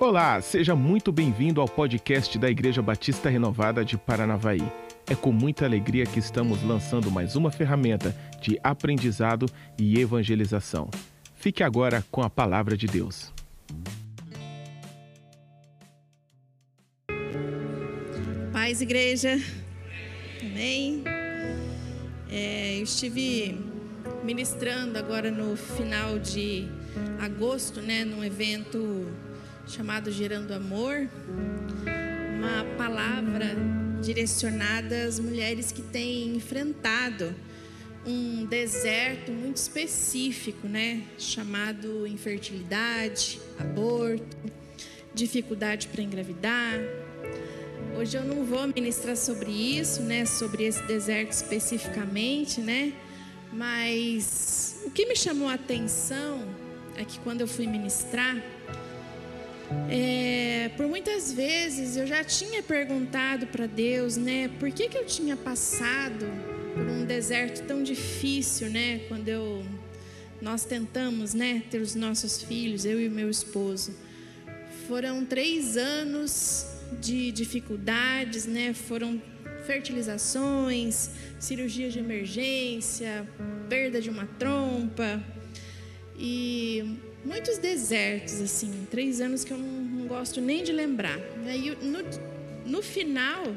Olá, 0.00 0.40
seja 0.40 0.76
muito 0.76 1.10
bem-vindo 1.10 1.60
ao 1.60 1.66
podcast 1.66 2.38
da 2.38 2.48
Igreja 2.48 2.80
Batista 2.80 3.28
Renovada 3.28 3.84
de 3.84 3.98
Paranavaí. 3.98 4.62
É 5.10 5.16
com 5.16 5.32
muita 5.32 5.64
alegria 5.64 6.06
que 6.06 6.20
estamos 6.20 6.62
lançando 6.62 7.10
mais 7.10 7.34
uma 7.34 7.50
ferramenta 7.50 8.14
de 8.40 8.60
aprendizado 8.62 9.46
e 9.76 9.98
evangelização. 9.98 10.88
Fique 11.34 11.64
agora 11.64 12.04
com 12.12 12.22
a 12.22 12.30
palavra 12.30 12.76
de 12.76 12.86
Deus. 12.86 13.32
Paz, 18.52 18.80
igreja. 18.80 19.36
Amém. 20.40 21.02
É, 22.30 22.78
eu 22.78 22.84
estive 22.84 23.58
ministrando 24.22 24.96
agora 24.96 25.32
no 25.32 25.56
final 25.56 26.20
de 26.20 26.68
agosto, 27.18 27.80
né, 27.80 28.04
num 28.04 28.22
evento 28.22 29.08
chamado 29.68 30.10
Gerando 30.10 30.54
Amor, 30.54 31.06
uma 32.38 32.64
palavra 32.78 33.54
direcionada 34.00 35.04
às 35.04 35.20
mulheres 35.20 35.70
que 35.70 35.82
têm 35.82 36.34
enfrentado 36.34 37.34
um 38.06 38.46
deserto 38.46 39.30
muito 39.30 39.58
específico, 39.58 40.66
né, 40.66 41.02
chamado 41.18 42.06
infertilidade, 42.06 43.38
aborto, 43.58 44.36
dificuldade 45.12 45.88
para 45.88 46.02
engravidar. 46.02 46.78
Hoje 47.98 48.16
eu 48.16 48.24
não 48.24 48.46
vou 48.46 48.66
ministrar 48.68 49.16
sobre 49.16 49.50
isso, 49.50 50.00
né, 50.00 50.24
sobre 50.24 50.64
esse 50.64 50.82
deserto 50.84 51.32
especificamente, 51.32 52.62
né? 52.62 52.94
Mas 53.52 54.80
o 54.86 54.90
que 54.90 55.04
me 55.04 55.16
chamou 55.16 55.48
a 55.48 55.54
atenção 55.54 56.48
é 56.96 57.04
que 57.04 57.18
quando 57.20 57.42
eu 57.42 57.48
fui 57.48 57.66
ministrar, 57.66 58.36
é, 59.90 60.70
por 60.76 60.86
muitas 60.86 61.32
vezes 61.32 61.96
eu 61.96 62.06
já 62.06 62.24
tinha 62.24 62.62
perguntado 62.62 63.46
para 63.46 63.66
Deus, 63.66 64.16
né, 64.16 64.48
por 64.58 64.70
que, 64.70 64.88
que 64.88 64.96
eu 64.96 65.04
tinha 65.04 65.36
passado 65.36 66.26
por 66.74 66.86
um 66.86 67.04
deserto 67.04 67.66
tão 67.66 67.82
difícil, 67.82 68.70
né, 68.70 69.00
quando 69.08 69.28
eu, 69.28 69.64
nós 70.40 70.64
tentamos, 70.64 71.34
né, 71.34 71.62
ter 71.70 71.80
os 71.80 71.94
nossos 71.94 72.42
filhos, 72.42 72.84
eu 72.84 73.00
e 73.00 73.08
meu 73.08 73.28
esposo. 73.28 73.94
Foram 74.86 75.24
três 75.24 75.76
anos 75.76 76.66
de 77.00 77.30
dificuldades, 77.30 78.46
né, 78.46 78.72
foram 78.72 79.20
fertilizações, 79.66 81.10
cirurgia 81.38 81.90
de 81.90 81.98
emergência, 81.98 83.28
perda 83.68 84.00
de 84.00 84.08
uma 84.08 84.26
trompa 84.38 85.22
e 86.18 86.96
muitos 87.28 87.58
desertos, 87.58 88.40
assim, 88.40 88.86
três 88.90 89.20
anos 89.20 89.44
que 89.44 89.52
eu 89.52 89.58
não, 89.58 89.68
não 89.68 90.06
gosto 90.06 90.40
nem 90.40 90.64
de 90.64 90.72
lembrar. 90.72 91.20
Aí 91.46 91.76
no, 91.82 91.98
no 92.64 92.82
final, 92.82 93.54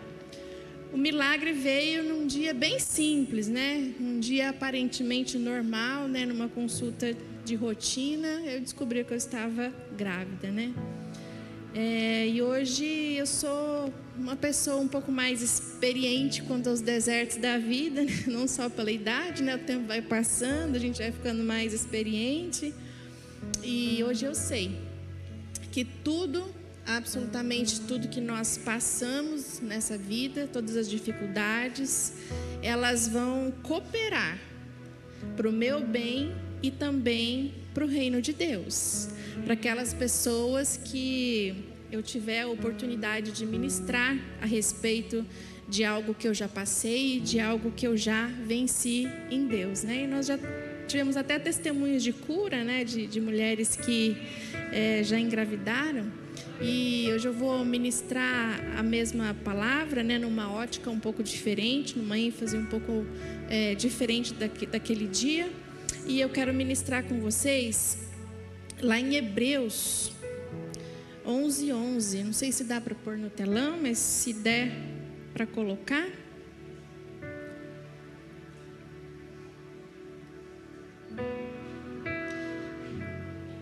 o 0.91 0.97
milagre 0.97 1.53
veio 1.53 2.03
num 2.03 2.27
dia 2.27 2.53
bem 2.53 2.77
simples, 2.79 3.47
né? 3.47 3.93
Um 3.99 4.19
dia 4.19 4.49
aparentemente 4.49 5.37
normal, 5.37 6.07
né? 6.09 6.25
Numa 6.25 6.49
consulta 6.49 7.15
de 7.45 7.55
rotina, 7.55 8.27
eu 8.45 8.59
descobri 8.59 9.03
que 9.05 9.13
eu 9.13 9.17
estava 9.17 9.73
grávida, 9.97 10.51
né? 10.51 10.73
É, 11.73 12.27
e 12.27 12.41
hoje 12.41 13.15
eu 13.15 13.25
sou 13.25 13.93
uma 14.17 14.35
pessoa 14.35 14.81
um 14.81 14.87
pouco 14.89 15.09
mais 15.09 15.41
experiente 15.41 16.43
quanto 16.43 16.67
aos 16.67 16.81
desertos 16.81 17.37
da 17.37 17.57
vida, 17.57 18.03
né? 18.03 18.23
não 18.27 18.45
só 18.45 18.69
pela 18.69 18.91
idade, 18.91 19.41
né? 19.41 19.55
O 19.55 19.59
tempo 19.59 19.87
vai 19.87 20.01
passando, 20.01 20.75
a 20.75 20.79
gente 20.79 20.97
vai 20.97 21.13
ficando 21.13 21.41
mais 21.41 21.73
experiente. 21.73 22.73
E 23.63 24.03
hoje 24.03 24.25
eu 24.25 24.35
sei 24.35 24.77
que 25.71 25.85
tudo, 25.85 26.53
absolutamente 26.85 27.81
tudo 27.81 28.07
que 28.07 28.21
nós 28.21 28.57
passamos 28.57 29.59
nessa 29.61 29.97
vida, 29.97 30.49
todas 30.51 30.75
as 30.75 30.89
dificuldades, 30.89 32.13
elas 32.61 33.07
vão 33.07 33.51
cooperar 33.63 34.37
para 35.37 35.47
o 35.47 35.51
meu 35.51 35.85
bem 35.85 36.33
e 36.61 36.69
também 36.71 37.53
para 37.73 37.85
o 37.85 37.87
reino 37.87 38.21
de 38.21 38.33
Deus 38.33 39.09
para 39.43 39.53
aquelas 39.53 39.93
pessoas 39.93 40.77
que 40.77 41.55
eu 41.91 42.01
tiver 42.01 42.41
a 42.41 42.47
oportunidade 42.47 43.31
de 43.31 43.45
ministrar 43.45 44.17
a 44.41 44.45
respeito 44.45 45.25
de 45.67 45.83
algo 45.83 46.13
que 46.13 46.27
eu 46.27 46.33
já 46.33 46.47
passei, 46.47 47.19
de 47.19 47.39
algo 47.39 47.71
que 47.71 47.87
eu 47.87 47.95
já 47.95 48.27
venci 48.27 49.07
em 49.29 49.47
Deus, 49.47 49.83
né? 49.83 50.03
E 50.03 50.07
nós 50.07 50.27
já 50.27 50.37
tivemos 50.91 51.15
até 51.15 51.39
testemunhos 51.39 52.03
de 52.03 52.11
cura, 52.11 52.63
né? 52.63 52.83
De, 52.83 53.07
de 53.07 53.21
mulheres 53.21 53.75
que 53.75 54.17
é, 54.71 55.01
já 55.03 55.17
engravidaram. 55.17 56.11
E 56.61 57.09
hoje 57.11 57.27
eu 57.27 57.33
vou 57.33 57.63
ministrar 57.65 58.77
a 58.77 58.83
mesma 58.83 59.35
palavra, 59.43 60.03
né? 60.03 60.19
Numa 60.19 60.51
ótica 60.51 60.89
um 60.89 60.99
pouco 60.99 61.23
diferente, 61.23 61.97
numa 61.97 62.19
ênfase 62.19 62.57
um 62.57 62.65
pouco 62.65 63.05
é, 63.49 63.73
diferente 63.73 64.33
daquele 64.33 65.07
dia. 65.07 65.49
E 66.05 66.19
eu 66.19 66.29
quero 66.29 66.53
ministrar 66.53 67.03
com 67.03 67.19
vocês 67.19 67.97
lá 68.81 68.99
em 68.99 69.15
Hebreus 69.15 70.11
11, 71.25 71.71
11. 71.71 72.23
Não 72.23 72.33
sei 72.33 72.51
se 72.51 72.65
dá 72.65 72.81
para 72.81 72.95
pôr 72.95 73.17
no 73.17 73.29
telão, 73.29 73.79
mas 73.81 73.97
se 73.97 74.33
der 74.33 74.71
para 75.33 75.47
colocar. 75.47 76.20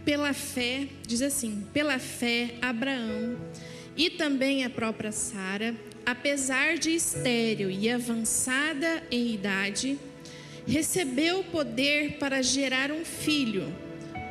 Pela 0.10 0.34
fé, 0.34 0.88
diz 1.06 1.22
assim: 1.22 1.64
pela 1.72 2.00
fé, 2.00 2.56
Abraão 2.64 3.38
e 3.96 4.10
também 4.10 4.66
a 4.66 4.70
própria 4.70 5.12
Sara, 5.12 5.76
apesar 6.04 6.80
de 6.80 6.90
estéril 6.90 7.70
e 7.70 7.88
avançada 7.88 9.04
em 9.12 9.36
idade, 9.36 10.00
recebeu 10.66 11.42
o 11.42 11.44
poder 11.44 12.18
para 12.18 12.42
gerar 12.42 12.92
um 12.92 13.06
filho 13.06 13.72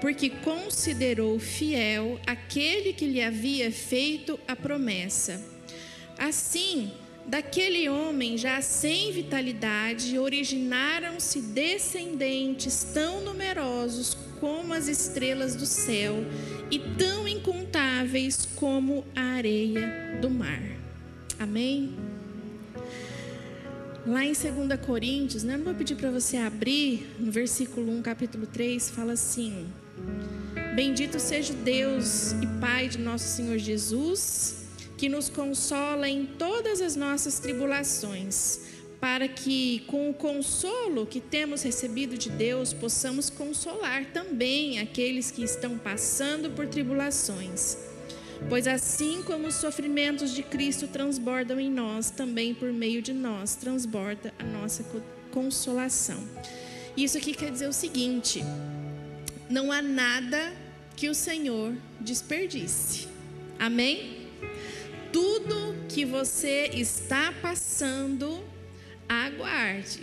porque 0.01 0.31
considerou 0.31 1.39
fiel 1.39 2.21
aquele 2.27 2.93
que 2.93 3.07
lhe 3.07 3.23
havia 3.23 3.71
feito 3.71 4.37
a 4.49 4.57
promessa. 4.57 5.41
Assim, 6.19 6.91
daquele 7.25 7.89
homem 7.89 8.37
já 8.37 8.61
sem 8.61 9.13
vitalidade, 9.13 10.19
originaram-se 10.19 11.41
descendentes 11.41 12.83
tão 12.93 13.21
numerosos 13.21 14.19
como 14.41 14.75
as 14.75 14.89
estrelas 14.89 15.55
do 15.55 15.67
céu 15.67 16.25
e 16.71 16.79
tão 16.79 17.27
incontáveis 17.27 18.49
como 18.57 19.05
a 19.15 19.23
areia 19.23 20.19
do 20.21 20.31
mar. 20.31 20.63
Amém? 21.39 21.97
Lá 24.07 24.25
em 24.25 24.33
2 24.33 24.81
Coríntios, 24.85 25.43
né, 25.43 25.57
não 25.57 25.65
vou 25.65 25.75
pedir 25.75 25.95
para 25.95 26.11
você 26.11 26.39
abrir, 26.39 27.15
no 27.19 27.31
versículo 27.31 27.93
1, 27.99 28.03
capítulo 28.03 28.47
3, 28.47 28.91
fala 28.91 29.13
assim: 29.13 29.67
Bendito 30.75 31.19
seja 31.19 31.53
Deus 31.53 32.33
e 32.33 32.47
Pai 32.61 32.89
de 32.89 32.99
nosso 32.99 33.37
Senhor 33.37 33.59
Jesus, 33.59 34.65
que 34.97 35.09
nos 35.09 35.29
consola 35.29 36.09
em 36.09 36.25
todas 36.25 36.81
as 36.81 36.97
nossas 36.97 37.39
tribulações, 37.39 38.61
para 39.01 39.29
que, 39.29 39.85
com 39.87 40.11
o 40.11 40.15
consolo 40.15 41.07
que 41.07 41.21
temos 41.21 41.63
recebido 41.63 42.19
de 42.19 42.31
Deus, 42.31 42.73
possamos 42.73 43.31
consolar 43.31 44.07
também 44.07 44.81
aqueles 44.81 45.31
que 45.31 45.43
estão 45.43 45.79
passando 45.79 46.51
por 46.51 46.67
tribulações. 46.67 47.77
Pois 48.49 48.67
assim 48.67 49.23
como 49.23 49.49
os 49.49 49.55
sofrimentos 49.55 50.33
de 50.33 50.43
Cristo 50.43 50.87
transbordam 50.87 51.59
em 51.59 51.71
nós, 51.71 52.11
também 52.11 52.55
por 52.55 52.73
meio 52.73 53.03
de 53.03 53.13
nós 53.13 53.55
transborda 53.55 54.33
a 54.39 54.45
nossa 54.45 54.85
consolação. 55.31 56.23
Isso 56.97 57.19
aqui 57.19 57.33
quer 57.35 57.51
dizer 57.51 57.69
o 57.69 57.73
seguinte: 57.73 58.43
não 59.49 59.73
há 59.73 59.81
nada 59.83 60.53
que 60.97 61.09
o 61.09 61.15
Senhor 61.15 61.73
desperdice. 62.01 63.09
Amém? 63.59 64.29
Tudo 65.13 65.75
que 65.89 66.05
você 66.05 66.71
está 66.73 67.33
passando, 67.41 68.41
aguarde, 69.09 70.01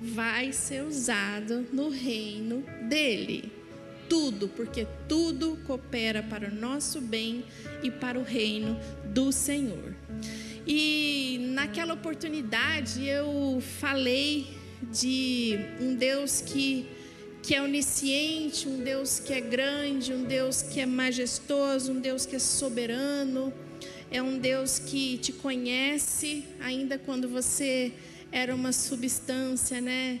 vai 0.00 0.52
ser 0.52 0.82
usado 0.82 1.66
no 1.72 1.88
reino 1.88 2.64
dele. 2.88 3.52
Tudo, 4.08 4.48
porque 4.48 4.86
tudo 5.06 5.58
coopera 5.66 6.22
para 6.22 6.48
o 6.48 6.54
nosso 6.54 7.00
bem 7.00 7.44
e 7.82 7.90
para 7.90 8.18
o 8.18 8.22
reino 8.22 8.78
do 9.04 9.30
Senhor. 9.30 9.94
E 10.66 11.38
naquela 11.52 11.94
oportunidade 11.94 13.06
eu 13.06 13.62
falei 13.80 14.46
de 14.92 15.58
um 15.80 15.94
Deus 15.94 16.40
que 16.40 16.86
que 17.42 17.54
é 17.54 17.62
onisciente, 17.62 18.68
um 18.68 18.80
Deus 18.82 19.18
que 19.18 19.32
é 19.32 19.40
grande, 19.40 20.12
um 20.12 20.24
Deus 20.24 20.60
que 20.60 20.80
é 20.80 20.86
majestoso, 20.86 21.92
um 21.92 22.00
Deus 22.00 22.26
que 22.26 22.36
é 22.36 22.38
soberano, 22.38 23.50
é 24.10 24.22
um 24.22 24.38
Deus 24.38 24.78
que 24.78 25.16
te 25.16 25.32
conhece 25.32 26.44
ainda 26.60 26.98
quando 26.98 27.26
você 27.26 27.92
era 28.30 28.54
uma 28.54 28.72
substância, 28.72 29.80
né? 29.80 30.20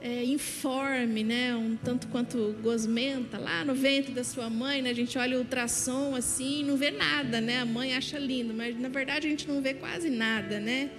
é, 0.00 0.24
informe, 0.24 1.24
né? 1.24 1.54
Um 1.56 1.76
tanto 1.76 2.06
quanto 2.08 2.54
gosmenta 2.62 3.38
lá 3.38 3.64
no 3.64 3.74
ventre 3.74 4.12
da 4.12 4.22
sua 4.22 4.48
mãe, 4.48 4.80
né? 4.80 4.90
A 4.90 4.94
gente 4.94 5.18
olha 5.18 5.36
o 5.36 5.40
ultrassom 5.40 6.14
assim, 6.14 6.60
e 6.60 6.64
não 6.64 6.76
vê 6.76 6.90
nada, 6.90 7.40
né? 7.40 7.60
A 7.60 7.64
mãe 7.64 7.94
acha 7.94 8.18
lindo, 8.18 8.54
mas 8.54 8.78
na 8.78 8.88
verdade 8.88 9.26
a 9.26 9.30
gente 9.30 9.48
não 9.48 9.60
vê 9.60 9.74
quase 9.74 10.08
nada, 10.08 10.60
né? 10.60 10.90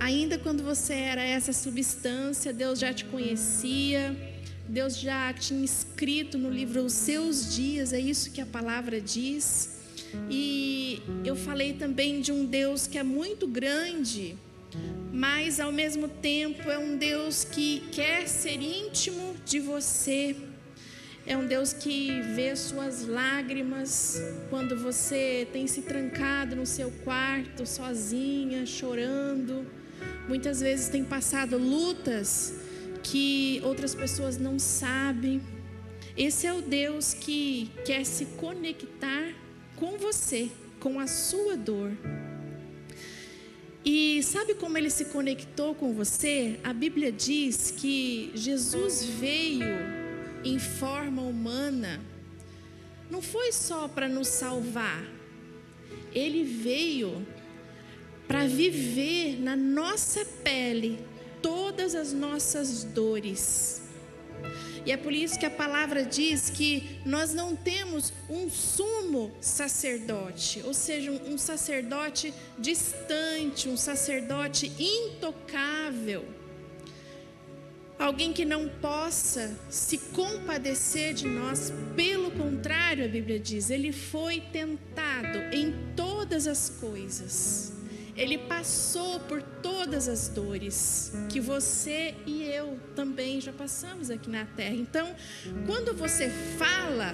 Ainda 0.00 0.38
quando 0.38 0.62
você 0.62 0.94
era 0.94 1.22
essa 1.22 1.52
substância, 1.52 2.52
Deus 2.52 2.80
já 2.80 2.92
te 2.92 3.04
conhecia, 3.04 4.16
Deus 4.68 4.98
já 4.98 5.32
tinha 5.32 5.64
escrito 5.64 6.36
no 6.36 6.50
livro 6.50 6.84
os 6.84 6.92
seus 6.92 7.54
dias, 7.54 7.92
é 7.92 8.00
isso 8.00 8.32
que 8.32 8.40
a 8.40 8.46
palavra 8.46 9.00
diz. 9.00 9.76
E 10.28 11.00
eu 11.24 11.36
falei 11.36 11.74
também 11.74 12.20
de 12.20 12.32
um 12.32 12.44
Deus 12.44 12.88
que 12.88 12.98
é 12.98 13.04
muito 13.04 13.46
grande, 13.46 14.36
mas 15.12 15.58
ao 15.58 15.72
mesmo 15.72 16.08
tempo 16.08 16.70
é 16.70 16.78
um 16.78 16.96
Deus 16.96 17.44
que 17.44 17.80
quer 17.90 18.28
ser 18.28 18.60
íntimo 18.60 19.34
de 19.44 19.60
você. 19.60 20.36
É 21.26 21.36
um 21.36 21.46
Deus 21.46 21.72
que 21.72 22.20
vê 22.34 22.54
suas 22.54 23.06
lágrimas 23.06 24.22
quando 24.48 24.76
você 24.76 25.48
tem 25.52 25.66
se 25.66 25.82
trancado 25.82 26.54
no 26.54 26.66
seu 26.66 26.90
quarto, 27.02 27.66
sozinha, 27.66 28.64
chorando. 28.64 29.66
Muitas 30.28 30.60
vezes 30.60 30.88
tem 30.88 31.02
passado 31.02 31.56
lutas 31.56 32.54
que 33.02 33.60
outras 33.64 33.94
pessoas 33.94 34.36
não 34.36 34.58
sabem. 34.58 35.40
Esse 36.16 36.46
é 36.46 36.52
o 36.52 36.60
Deus 36.62 37.14
que 37.14 37.70
quer 37.84 38.04
se 38.04 38.26
conectar 38.36 39.34
com 39.76 39.98
você, 39.98 40.50
com 40.78 41.00
a 41.00 41.06
sua 41.06 41.56
dor. 41.56 41.90
E 43.88 44.20
sabe 44.20 44.54
como 44.54 44.76
ele 44.76 44.90
se 44.90 45.04
conectou 45.04 45.72
com 45.72 45.94
você? 45.94 46.58
A 46.64 46.72
Bíblia 46.72 47.12
diz 47.12 47.70
que 47.70 48.32
Jesus 48.34 49.04
veio 49.04 49.64
em 50.42 50.58
forma 50.58 51.22
humana, 51.22 52.00
não 53.08 53.22
foi 53.22 53.52
só 53.52 53.86
para 53.86 54.08
nos 54.08 54.26
salvar, 54.26 55.04
ele 56.12 56.42
veio 56.42 57.24
para 58.26 58.48
viver 58.48 59.40
na 59.40 59.54
nossa 59.54 60.24
pele 60.42 60.98
todas 61.40 61.94
as 61.94 62.12
nossas 62.12 62.82
dores. 62.82 63.82
E 64.86 64.92
é 64.92 64.96
por 64.96 65.12
isso 65.12 65.36
que 65.36 65.44
a 65.44 65.50
palavra 65.50 66.04
diz 66.04 66.48
que 66.48 67.00
nós 67.04 67.34
não 67.34 67.56
temos 67.56 68.12
um 68.30 68.48
sumo 68.48 69.32
sacerdote, 69.40 70.62
ou 70.64 70.72
seja, 70.72 71.10
um 71.10 71.36
sacerdote 71.36 72.32
distante, 72.56 73.68
um 73.68 73.76
sacerdote 73.76 74.72
intocável. 74.78 76.24
Alguém 77.98 78.32
que 78.32 78.44
não 78.44 78.68
possa 78.68 79.58
se 79.68 79.98
compadecer 79.98 81.14
de 81.14 81.26
nós, 81.26 81.72
pelo 81.96 82.30
contrário, 82.30 83.06
a 83.06 83.08
Bíblia 83.08 83.40
diz, 83.40 83.70
ele 83.70 83.90
foi 83.90 84.40
tentado 84.52 85.38
em 85.52 85.74
todas 85.96 86.46
as 86.46 86.70
coisas 86.70 87.75
ele 88.16 88.38
passou 88.38 89.20
por 89.20 89.42
todas 89.42 90.08
as 90.08 90.28
dores 90.28 91.12
que 91.28 91.38
você 91.38 92.14
e 92.24 92.44
eu 92.44 92.78
também 92.94 93.40
já 93.40 93.52
passamos 93.52 94.10
aqui 94.10 94.30
na 94.30 94.46
terra. 94.46 94.74
Então, 94.74 95.14
quando 95.66 95.94
você 95.94 96.30
fala, 96.56 97.12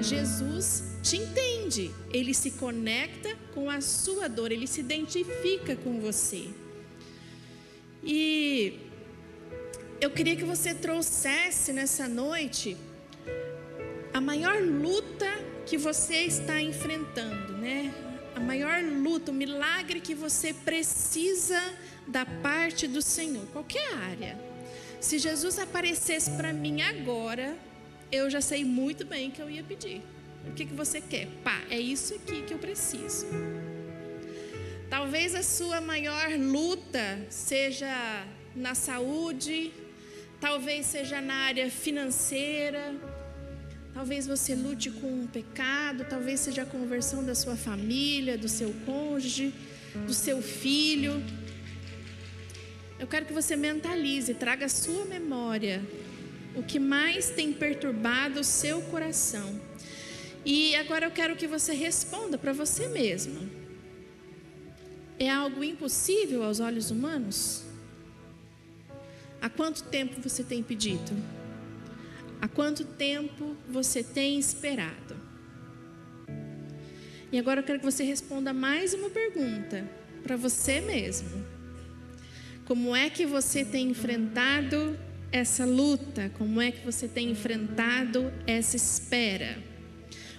Jesus 0.00 0.84
te 1.02 1.16
entende, 1.16 1.90
ele 2.12 2.32
se 2.32 2.52
conecta 2.52 3.36
com 3.52 3.68
a 3.68 3.80
sua 3.80 4.28
dor, 4.28 4.52
ele 4.52 4.66
se 4.66 4.80
identifica 4.80 5.74
com 5.74 6.00
você. 6.00 6.48
E 8.02 8.78
eu 10.00 10.10
queria 10.10 10.36
que 10.36 10.44
você 10.44 10.72
trouxesse 10.72 11.72
nessa 11.72 12.06
noite 12.06 12.76
a 14.12 14.20
maior 14.20 14.62
luta 14.62 15.26
que 15.66 15.76
você 15.76 16.26
está 16.26 16.60
enfrentando, 16.60 17.54
né? 17.54 18.03
A 18.34 18.40
maior 18.40 18.82
luta, 18.82 19.30
o 19.30 19.34
milagre 19.34 20.00
que 20.00 20.14
você 20.14 20.52
precisa 20.52 21.60
da 22.06 22.26
parte 22.26 22.86
do 22.86 23.00
Senhor, 23.00 23.46
qualquer 23.52 23.94
área. 23.94 24.38
Se 25.00 25.18
Jesus 25.18 25.58
aparecesse 25.58 26.30
para 26.32 26.52
mim 26.52 26.82
agora, 26.82 27.56
eu 28.10 28.28
já 28.30 28.40
sei 28.40 28.64
muito 28.64 29.04
bem 29.04 29.30
que 29.30 29.40
eu 29.40 29.50
ia 29.50 29.62
pedir. 29.62 30.02
O 30.46 30.52
que, 30.52 30.66
que 30.66 30.74
você 30.74 31.00
quer? 31.00 31.28
Pá, 31.42 31.62
é 31.70 31.78
isso 31.78 32.14
aqui 32.14 32.42
que 32.42 32.52
eu 32.52 32.58
preciso. 32.58 33.26
Talvez 34.90 35.34
a 35.34 35.42
sua 35.42 35.80
maior 35.80 36.30
luta 36.38 37.26
seja 37.30 38.24
na 38.54 38.74
saúde, 38.74 39.72
talvez 40.40 40.86
seja 40.86 41.20
na 41.20 41.34
área 41.34 41.70
financeira, 41.70 42.94
Talvez 43.94 44.26
você 44.26 44.56
lute 44.56 44.90
com 44.90 45.06
um 45.06 45.26
pecado, 45.28 46.04
talvez 46.04 46.40
seja 46.40 46.62
a 46.62 46.66
conversão 46.66 47.24
da 47.24 47.32
sua 47.32 47.54
família, 47.54 48.36
do 48.36 48.48
seu 48.48 48.74
cônjuge, 48.84 49.54
do 50.04 50.12
seu 50.12 50.42
filho. 50.42 51.22
Eu 52.98 53.06
quero 53.06 53.24
que 53.24 53.32
você 53.32 53.54
mentalize, 53.54 54.34
traga 54.34 54.66
à 54.66 54.68
sua 54.68 55.04
memória 55.04 55.80
o 56.56 56.62
que 56.62 56.80
mais 56.80 57.30
tem 57.30 57.52
perturbado 57.52 58.40
o 58.40 58.44
seu 58.44 58.82
coração. 58.82 59.60
E 60.44 60.74
agora 60.74 61.06
eu 61.06 61.10
quero 61.12 61.36
que 61.36 61.46
você 61.46 61.72
responda 61.72 62.36
para 62.36 62.52
você 62.52 62.88
mesma. 62.88 63.40
É 65.20 65.30
algo 65.30 65.62
impossível 65.62 66.42
aos 66.42 66.58
olhos 66.58 66.90
humanos? 66.90 67.62
Há 69.40 69.48
quanto 69.48 69.84
tempo 69.84 70.20
você 70.20 70.42
tem 70.42 70.64
pedido? 70.64 71.12
Há 72.40 72.48
quanto 72.48 72.84
tempo 72.84 73.56
você 73.68 74.02
tem 74.02 74.38
esperado? 74.38 75.16
E 77.32 77.38
agora 77.38 77.60
eu 77.60 77.64
quero 77.64 77.80
que 77.80 77.84
você 77.84 78.04
responda 78.04 78.52
mais 78.52 78.94
uma 78.94 79.10
pergunta 79.10 79.84
para 80.22 80.36
você 80.36 80.80
mesmo. 80.80 81.44
Como 82.64 82.94
é 82.94 83.10
que 83.10 83.26
você 83.26 83.64
tem 83.64 83.90
enfrentado 83.90 84.98
essa 85.32 85.64
luta? 85.64 86.30
Como 86.38 86.60
é 86.60 86.70
que 86.70 86.84
você 86.84 87.08
tem 87.08 87.30
enfrentado 87.30 88.32
essa 88.46 88.76
espera? 88.76 89.58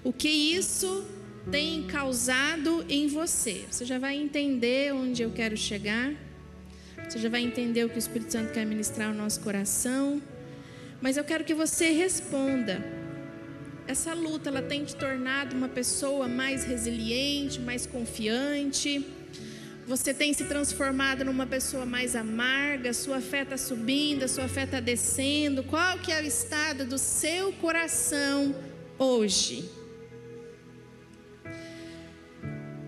O 0.03 0.13
que 0.13 0.29
isso 0.29 1.05
tem 1.51 1.83
causado 1.83 2.85
em 2.87 3.07
você? 3.07 3.65
Você 3.69 3.83
já 3.85 3.99
vai 3.99 4.15
entender 4.15 4.93
onde 4.93 5.21
eu 5.21 5.31
quero 5.31 5.57
chegar. 5.57 6.13
Você 7.07 7.19
já 7.19 7.29
vai 7.29 7.41
entender 7.41 7.83
o 7.83 7.89
que 7.89 7.97
o 7.97 7.99
Espírito 7.99 8.31
Santo 8.31 8.53
quer 8.53 8.65
ministrar 8.65 9.09
ao 9.09 9.13
nosso 9.13 9.41
coração. 9.41 10.21
Mas 11.01 11.17
eu 11.17 11.23
quero 11.23 11.43
que 11.43 11.53
você 11.53 11.91
responda. 11.91 12.83
Essa 13.87 14.13
luta 14.13 14.49
ela 14.49 14.61
tem 14.61 14.83
te 14.83 14.95
tornado 14.95 15.55
uma 15.55 15.69
pessoa 15.69 16.27
mais 16.27 16.63
resiliente, 16.63 17.59
mais 17.59 17.85
confiante. 17.85 19.05
Você 19.87 20.13
tem 20.13 20.33
se 20.33 20.45
transformado 20.45 21.23
numa 21.23 21.45
pessoa 21.45 21.85
mais 21.85 22.15
amarga, 22.15 22.91
sua 22.91 23.21
fé 23.21 23.43
está 23.43 23.55
subindo, 23.55 24.27
sua 24.27 24.47
fé 24.47 24.63
está 24.63 24.79
descendo. 24.79 25.63
Qual 25.63 25.99
que 25.99 26.11
é 26.11 26.19
o 26.19 26.25
estado 26.25 26.85
do 26.85 26.97
seu 26.97 27.53
coração 27.53 28.55
hoje? 28.97 29.69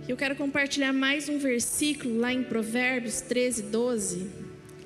Eu 0.08 0.18
quero 0.18 0.36
compartilhar 0.36 0.94
mais 0.94 1.30
um 1.30 1.38
versículo 1.38 2.18
lá 2.18 2.34
em 2.34 2.42
Provérbios 2.42 3.22
13, 3.22 3.64
12, 3.64 4.28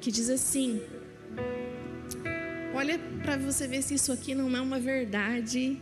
que 0.02 0.12
diz 0.12 0.30
assim: 0.30 0.82
Olha 2.74 2.98
para 3.22 3.38
você 3.38 3.68
ver 3.68 3.82
se 3.82 3.96
isso 3.96 4.12
aqui 4.12 4.34
não 4.34 4.56
é 4.56 4.62
uma 4.62 4.80
verdade. 4.80 5.78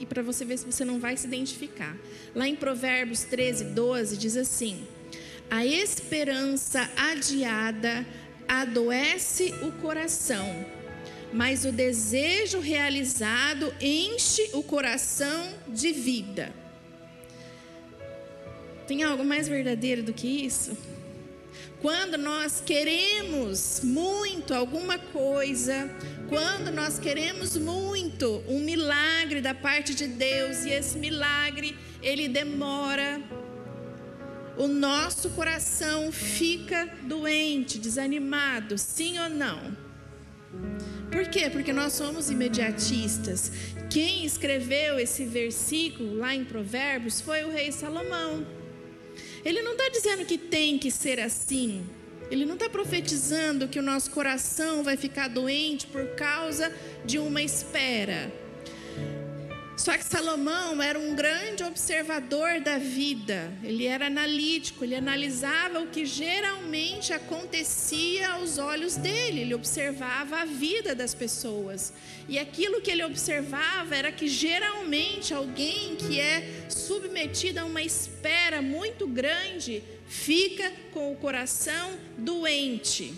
E 0.00 0.04
para 0.04 0.22
você 0.22 0.44
ver 0.44 0.58
se 0.58 0.66
você 0.66 0.84
não 0.84 0.98
vai 0.98 1.16
se 1.16 1.26
identificar. 1.26 1.96
Lá 2.34 2.48
em 2.48 2.56
Provérbios 2.56 3.22
13, 3.22 3.64
12, 3.66 4.16
diz 4.16 4.36
assim: 4.36 4.86
A 5.48 5.64
esperança 5.64 6.90
adiada 6.96 8.04
adoece 8.48 9.54
o 9.62 9.70
coração, 9.80 10.66
mas 11.32 11.64
o 11.64 11.70
desejo 11.70 12.58
realizado 12.58 13.72
enche 13.80 14.50
o 14.52 14.62
coração 14.62 15.48
de 15.68 15.92
vida. 15.92 16.52
Tem 18.86 19.02
algo 19.04 19.24
mais 19.24 19.48
verdadeiro 19.48 20.02
do 20.02 20.12
que 20.12 20.26
isso? 20.26 20.76
Quando 21.84 22.16
nós 22.16 22.62
queremos 22.64 23.82
muito 23.84 24.54
alguma 24.54 24.98
coisa, 24.98 25.90
quando 26.30 26.72
nós 26.72 26.98
queremos 26.98 27.58
muito 27.58 28.42
um 28.48 28.60
milagre 28.60 29.42
da 29.42 29.52
parte 29.52 29.94
de 29.94 30.06
Deus 30.06 30.64
e 30.64 30.70
esse 30.70 30.96
milagre 30.96 31.76
ele 32.00 32.26
demora, 32.26 33.20
o 34.56 34.66
nosso 34.66 35.28
coração 35.28 36.10
fica 36.10 36.88
doente, 37.02 37.78
desanimado, 37.78 38.78
sim 38.78 39.18
ou 39.18 39.28
não? 39.28 39.76
Por 41.12 41.28
quê? 41.28 41.50
Porque 41.50 41.70
nós 41.70 41.92
somos 41.92 42.30
imediatistas. 42.30 43.52
Quem 43.90 44.24
escreveu 44.24 44.98
esse 44.98 45.26
versículo 45.26 46.16
lá 46.16 46.34
em 46.34 46.46
Provérbios 46.46 47.20
foi 47.20 47.44
o 47.44 47.50
rei 47.50 47.70
Salomão. 47.70 48.53
Ele 49.44 49.62
não 49.62 49.72
está 49.72 49.88
dizendo 49.90 50.24
que 50.24 50.38
tem 50.38 50.78
que 50.78 50.90
ser 50.90 51.20
assim. 51.20 51.84
Ele 52.30 52.46
não 52.46 52.54
está 52.54 52.68
profetizando 52.70 53.68
que 53.68 53.78
o 53.78 53.82
nosso 53.82 54.10
coração 54.10 54.82
vai 54.82 54.96
ficar 54.96 55.28
doente 55.28 55.86
por 55.86 56.14
causa 56.14 56.74
de 57.04 57.18
uma 57.18 57.42
espera. 57.42 58.32
Só 59.76 59.98
que 59.98 60.04
Salomão 60.04 60.80
era 60.80 60.96
um 60.96 61.16
grande 61.16 61.64
observador 61.64 62.60
da 62.60 62.78
vida, 62.78 63.52
ele 63.62 63.86
era 63.86 64.06
analítico, 64.06 64.84
ele 64.84 64.94
analisava 64.94 65.80
o 65.80 65.88
que 65.88 66.06
geralmente 66.06 67.12
acontecia 67.12 68.30
aos 68.30 68.56
olhos 68.56 68.96
dele, 68.96 69.40
ele 69.40 69.54
observava 69.54 70.42
a 70.42 70.44
vida 70.44 70.94
das 70.94 71.12
pessoas. 71.12 71.92
E 72.28 72.38
aquilo 72.38 72.80
que 72.80 72.90
ele 72.90 73.02
observava 73.02 73.96
era 73.96 74.12
que 74.12 74.28
geralmente 74.28 75.34
alguém 75.34 75.96
que 75.96 76.20
é 76.20 76.66
submetido 76.68 77.58
a 77.58 77.64
uma 77.64 77.82
espera 77.82 78.62
muito 78.62 79.08
grande 79.08 79.82
fica 80.06 80.72
com 80.92 81.12
o 81.12 81.16
coração 81.16 81.98
doente. 82.16 83.12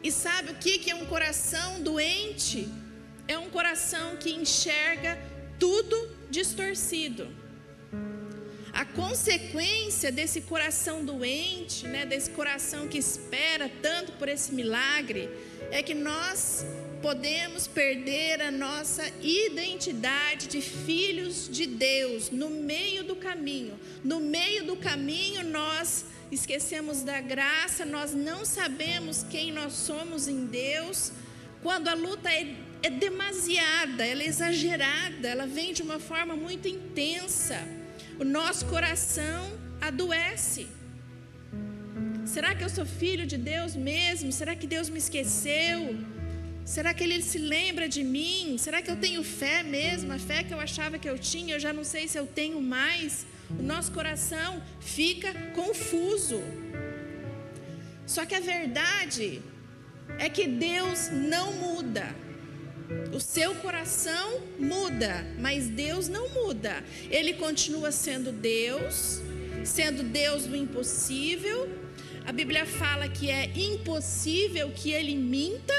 E 0.00 0.12
sabe 0.12 0.52
o 0.52 0.54
que 0.54 0.88
é 0.88 0.94
um 0.94 1.06
coração 1.06 1.80
doente? 1.80 2.68
É 3.28 3.38
um 3.38 3.50
coração 3.50 4.16
que 4.16 4.30
enxerga 4.30 5.18
tudo 5.58 6.10
distorcido. 6.30 7.28
A 8.72 8.86
consequência 8.86 10.10
desse 10.10 10.40
coração 10.42 11.04
doente, 11.04 11.86
né, 11.86 12.06
desse 12.06 12.30
coração 12.30 12.88
que 12.88 12.98
espera 12.98 13.70
tanto 13.82 14.12
por 14.12 14.28
esse 14.28 14.54
milagre, 14.54 15.28
é 15.70 15.82
que 15.82 15.94
nós 15.94 16.64
podemos 17.02 17.66
perder 17.66 18.40
a 18.40 18.50
nossa 18.50 19.04
identidade 19.20 20.46
de 20.46 20.62
filhos 20.62 21.48
de 21.50 21.66
Deus 21.66 22.30
no 22.30 22.48
meio 22.48 23.04
do 23.04 23.16
caminho. 23.16 23.78
No 24.02 24.20
meio 24.20 24.64
do 24.64 24.76
caminho, 24.76 25.44
nós 25.44 26.04
esquecemos 26.30 27.02
da 27.02 27.20
graça, 27.20 27.84
nós 27.84 28.14
não 28.14 28.44
sabemos 28.44 29.22
quem 29.30 29.52
nós 29.52 29.74
somos 29.74 30.28
em 30.28 30.46
Deus. 30.46 31.12
Quando 31.62 31.88
a 31.88 31.94
luta 31.94 32.30
é 32.30 32.54
é 32.82 32.90
demasiada, 32.90 34.04
ela 34.04 34.22
é 34.22 34.26
exagerada, 34.26 35.28
ela 35.28 35.46
vem 35.46 35.72
de 35.72 35.82
uma 35.82 35.98
forma 35.98 36.34
muito 36.36 36.66
intensa. 36.68 37.58
O 38.18 38.24
nosso 38.24 38.66
coração 38.66 39.40
adoece. 39.80 40.66
Será 42.24 42.54
que 42.54 42.64
eu 42.64 42.68
sou 42.68 42.86
filho 42.86 43.26
de 43.26 43.36
Deus 43.36 43.74
mesmo? 43.74 44.32
Será 44.32 44.54
que 44.56 44.66
Deus 44.66 44.88
me 44.88 44.98
esqueceu? 44.98 45.96
Será 46.64 46.94
que 46.94 47.02
Ele 47.04 47.20
se 47.20 47.38
lembra 47.38 47.88
de 47.88 48.02
mim? 48.04 48.56
Será 48.58 48.80
que 48.80 48.90
eu 48.90 48.96
tenho 48.96 49.22
fé 49.22 49.62
mesmo? 49.62 50.12
A 50.12 50.18
fé 50.18 50.42
que 50.44 50.54
eu 50.54 50.60
achava 50.60 50.98
que 50.98 51.08
eu 51.08 51.18
tinha, 51.18 51.54
eu 51.54 51.60
já 51.60 51.72
não 51.72 51.84
sei 51.84 52.06
se 52.08 52.18
eu 52.18 52.26
tenho 52.26 52.60
mais. 52.60 53.26
O 53.50 53.62
nosso 53.62 53.92
coração 53.92 54.62
fica 54.80 55.32
confuso. 55.54 56.40
Só 58.06 58.24
que 58.24 58.34
a 58.34 58.40
verdade 58.40 59.42
é 60.18 60.28
que 60.28 60.46
Deus 60.46 61.10
não 61.10 61.52
muda. 61.52 62.06
O 63.12 63.20
seu 63.20 63.54
coração 63.56 64.40
muda, 64.58 65.26
mas 65.38 65.68
Deus 65.68 66.08
não 66.08 66.30
muda. 66.30 66.82
Ele 67.10 67.34
continua 67.34 67.92
sendo 67.92 68.32
Deus, 68.32 69.20
sendo 69.66 70.02
Deus 70.02 70.46
do 70.46 70.56
impossível. 70.56 71.68
A 72.24 72.32
Bíblia 72.32 72.64
fala 72.64 73.10
que 73.10 73.30
é 73.30 73.52
impossível 73.54 74.70
que 74.74 74.90
ele 74.90 75.14
minta. 75.14 75.74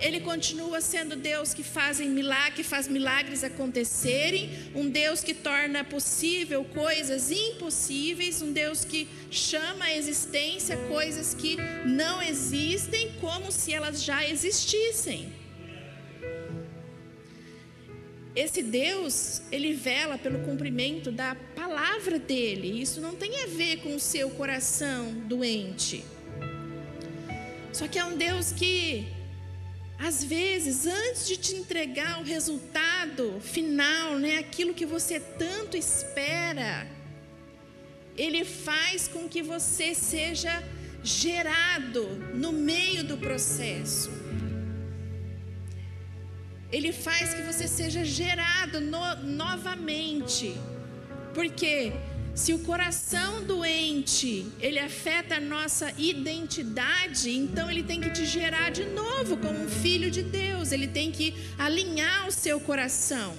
Ele 0.00 0.18
continua 0.18 0.80
sendo 0.80 1.14
Deus 1.14 1.54
que 1.54 1.62
faz 1.62 2.00
milagres, 2.00 2.56
que 2.56 2.64
faz 2.64 2.88
milagres 2.88 3.44
acontecerem, 3.44 4.50
um 4.74 4.90
Deus 4.90 5.22
que 5.22 5.34
torna 5.34 5.84
possível 5.84 6.64
coisas 6.64 7.30
impossíveis, 7.30 8.42
um 8.42 8.52
Deus 8.52 8.84
que 8.84 9.06
chama 9.30 9.84
à 9.84 9.96
existência 9.96 10.76
coisas 10.88 11.32
que 11.32 11.56
não 11.86 12.20
existem 12.20 13.12
como 13.20 13.52
se 13.52 13.72
elas 13.72 14.02
já 14.02 14.28
existissem. 14.28 15.43
Esse 18.34 18.62
Deus, 18.62 19.42
ele 19.52 19.72
vela 19.72 20.18
pelo 20.18 20.40
cumprimento 20.40 21.12
da 21.12 21.36
palavra 21.54 22.18
dele. 22.18 22.80
Isso 22.82 23.00
não 23.00 23.14
tem 23.14 23.44
a 23.44 23.46
ver 23.46 23.76
com 23.76 23.94
o 23.94 24.00
seu 24.00 24.28
coração 24.30 25.12
doente. 25.26 26.04
Só 27.72 27.86
que 27.86 27.96
é 27.96 28.04
um 28.04 28.16
Deus 28.16 28.50
que, 28.50 29.06
às 29.96 30.24
vezes, 30.24 30.84
antes 30.84 31.28
de 31.28 31.36
te 31.36 31.54
entregar 31.54 32.20
o 32.20 32.24
resultado 32.24 33.40
final, 33.40 34.18
né, 34.18 34.38
aquilo 34.38 34.74
que 34.74 34.84
você 34.84 35.20
tanto 35.20 35.76
espera, 35.76 36.88
ele 38.16 38.44
faz 38.44 39.06
com 39.06 39.28
que 39.28 39.42
você 39.42 39.94
seja 39.94 40.60
gerado 41.04 42.04
no 42.34 42.50
meio 42.52 43.04
do 43.04 43.16
processo 43.16 44.10
ele 46.74 46.92
faz 46.92 47.32
que 47.32 47.42
você 47.42 47.68
seja 47.68 48.04
gerado 48.04 48.80
no, 48.80 49.14
novamente. 49.22 50.56
Porque 51.32 51.92
se 52.34 52.52
o 52.52 52.58
coração 52.58 53.44
doente, 53.44 54.48
ele 54.60 54.80
afeta 54.80 55.36
a 55.36 55.40
nossa 55.40 55.94
identidade, 55.96 57.30
então 57.30 57.70
ele 57.70 57.84
tem 57.84 58.00
que 58.00 58.10
te 58.10 58.24
gerar 58.26 58.70
de 58.72 58.84
novo 58.86 59.36
como 59.36 59.56
um 59.56 59.68
filho 59.68 60.10
de 60.10 60.24
Deus, 60.24 60.72
ele 60.72 60.88
tem 60.88 61.12
que 61.12 61.32
alinhar 61.56 62.26
o 62.26 62.32
seu 62.32 62.58
coração. 62.58 63.36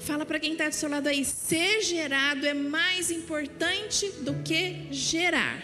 Fala 0.00 0.24
para 0.24 0.40
quem 0.40 0.52
está 0.52 0.66
do 0.70 0.74
seu 0.74 0.88
lado 0.88 1.08
aí, 1.08 1.26
ser 1.26 1.82
gerado 1.82 2.46
é 2.46 2.54
mais 2.54 3.10
importante 3.10 4.10
do 4.22 4.32
que 4.42 4.86
gerar. 4.90 5.62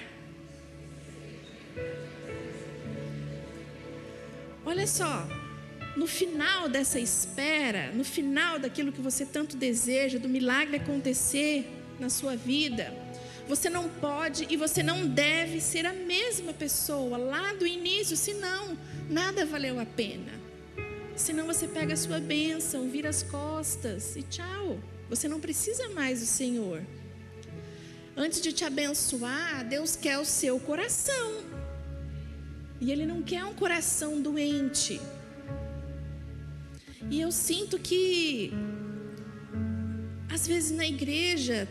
Olha 4.67 4.87
só, 4.87 5.27
no 5.97 6.07
final 6.07 6.69
dessa 6.69 6.99
espera, 6.99 7.93
no 7.93 8.05
final 8.05 8.59
daquilo 8.59 8.93
que 8.93 9.01
você 9.01 9.25
tanto 9.25 9.57
deseja, 9.57 10.19
do 10.19 10.29
milagre 10.29 10.77
acontecer 10.77 11.67
na 12.01 12.09
sua 12.09 12.35
vida, 12.37 12.93
você 13.47 13.69
não 13.69 13.89
pode 13.89 14.47
e 14.49 14.57
você 14.57 14.83
não 14.83 15.07
deve 15.07 15.61
ser 15.61 15.87
a 15.87 15.93
mesma 15.93 16.53
pessoa 16.53 17.17
lá 17.17 17.53
do 17.53 17.67
início, 17.67 18.17
senão 18.17 18.77
nada 19.09 19.45
valeu 19.45 19.79
a 19.79 19.87
pena. 19.87 20.33
Senão 21.15 21.47
você 21.47 21.69
pega 21.69 21.95
a 21.95 21.97
sua 21.97 22.19
bênção, 22.19 22.89
vira 22.91 23.09
as 23.09 23.23
costas 23.23 24.17
e 24.17 24.23
tchau. 24.23 24.81
Você 25.09 25.29
não 25.29 25.39
precisa 25.39 25.91
mais 25.91 26.21
do 26.21 26.27
Senhor. 26.27 26.83
Antes 28.17 28.41
de 28.41 28.53
te 28.53 28.65
abençoar, 28.65 29.65
Deus 29.65 29.95
quer 29.95 30.19
o 30.19 30.25
seu 30.25 30.59
coração. 30.59 31.45
E 32.81 32.91
Ele 32.91 33.07
não 33.07 33.23
quer 33.23 33.45
um 33.45 33.55
coração 33.55 34.21
doente. 34.21 35.01
E 37.11 37.21
eu 37.21 37.31
sinto 37.31 37.79
que, 37.79 38.53
às 40.31 40.47
vezes 40.47 40.71
na 40.71 40.87
igreja, 40.87 41.69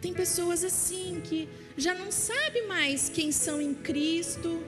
tem 0.00 0.12
pessoas 0.12 0.62
assim 0.62 1.20
que 1.24 1.48
já 1.76 1.94
não 1.94 2.10
sabe 2.10 2.62
mais 2.62 3.08
quem 3.08 3.32
são 3.32 3.60
em 3.60 3.74
Cristo, 3.74 4.62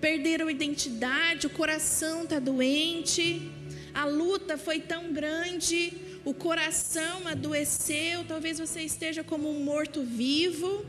perderam 0.00 0.46
a 0.48 0.52
identidade, 0.52 1.46
o 1.46 1.50
coração 1.50 2.22
está 2.22 2.38
doente, 2.38 3.50
a 3.92 4.04
luta 4.04 4.56
foi 4.56 4.80
tão 4.80 5.12
grande, 5.12 5.92
o 6.24 6.32
coração 6.32 7.26
adoeceu, 7.26 8.24
talvez 8.24 8.58
você 8.58 8.82
esteja 8.82 9.24
como 9.24 9.50
um 9.50 9.64
morto-vivo, 9.64 10.86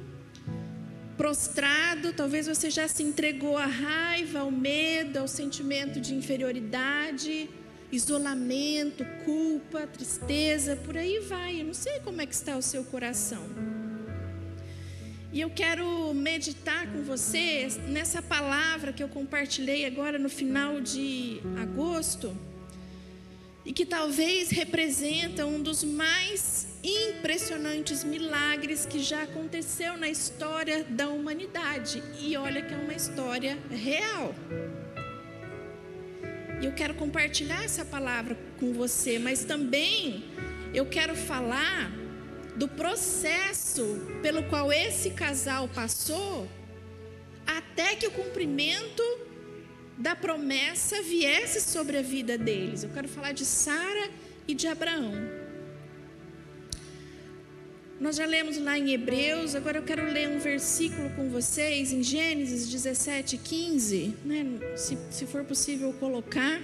prostrado, 1.18 2.14
talvez 2.14 2.48
você 2.48 2.70
já 2.70 2.88
se 2.88 3.04
entregou 3.04 3.58
à 3.58 3.66
raiva, 3.66 4.40
ao 4.40 4.52
medo, 4.52 5.18
ao 5.18 5.28
sentimento 5.28 6.00
de 6.00 6.14
inferioridade 6.14 7.50
isolamento, 7.96 9.06
culpa, 9.24 9.86
tristeza, 9.88 10.76
por 10.76 10.98
aí 10.98 11.20
vai. 11.20 11.62
Eu 11.62 11.66
não 11.66 11.74
sei 11.74 12.00
como 12.00 12.22
é 12.22 12.26
que 12.26 12.34
está 12.34 12.58
o 12.58 12.62
seu 12.62 12.84
coração. 12.84 13.44
E 15.32 15.42
eu 15.42 15.50
quero 15.50 16.14
meditar 16.14 16.86
com 16.92 17.02
você 17.04 17.68
nessa 17.88 18.22
palavra 18.22 18.94
que 18.94 19.02
eu 19.02 19.10
compartilhei 19.10 19.86
agora 19.86 20.20
no 20.20 20.30
final 20.30 20.80
de 20.80 21.42
agosto 21.60 22.36
e 23.66 23.72
que 23.72 23.86
talvez 23.86 24.50
representa 24.50 25.46
um 25.46 25.62
dos 25.62 25.84
mais 25.84 26.68
impressionantes 26.84 28.04
milagres 28.04 28.86
que 28.86 29.00
já 29.00 29.24
aconteceu 29.24 29.98
na 29.98 30.10
história 30.10 30.84
da 30.84 31.08
humanidade. 31.08 32.04
E 32.20 32.36
olha 32.36 32.62
que 32.62 32.74
é 32.74 32.78
uma 32.78 32.94
história 32.94 33.58
real. 33.72 34.36
E 36.64 36.66
eu 36.66 36.72
quero 36.72 36.94
compartilhar 36.94 37.62
essa 37.62 37.84
palavra 37.84 38.38
com 38.58 38.72
você, 38.72 39.20
mas 39.20 39.44
também 39.44 40.24
eu 40.74 40.86
quero 40.86 41.14
falar 41.14 41.92
do 42.56 42.70
processo 42.70 44.00
pelo 44.22 44.44
qual 44.44 44.72
esse 44.72 45.10
casal 45.10 45.68
passou 45.68 46.48
até 47.46 47.98
que 47.98 48.08
o 48.08 48.12
cumprimento 48.12 49.04
da 49.98 50.16
promessa 50.16 51.02
viesse 51.02 51.60
sobre 51.60 51.98
a 51.98 52.02
vida 52.02 52.38
deles. 52.38 52.82
Eu 52.84 52.92
quero 52.92 53.10
falar 53.10 53.34
de 53.34 53.44
Sara 53.44 54.10
e 54.48 54.56
de 54.56 54.66
Abraão. 54.66 55.43
Nós 58.04 58.18
já 58.18 58.26
lemos 58.26 58.58
lá 58.58 58.78
em 58.78 58.92
Hebreus, 58.92 59.56
agora 59.56 59.78
eu 59.78 59.84
quero 59.84 60.04
ler 60.12 60.28
um 60.28 60.38
versículo 60.38 61.10
com 61.12 61.30
vocês, 61.30 61.94
em 61.94 62.04
Gênesis 62.04 62.68
17, 62.70 63.38
15. 63.38 64.18
Né? 64.26 64.46
Se, 64.76 64.98
se 65.10 65.26
for 65.26 65.46
possível 65.46 65.94
colocar 65.94 66.60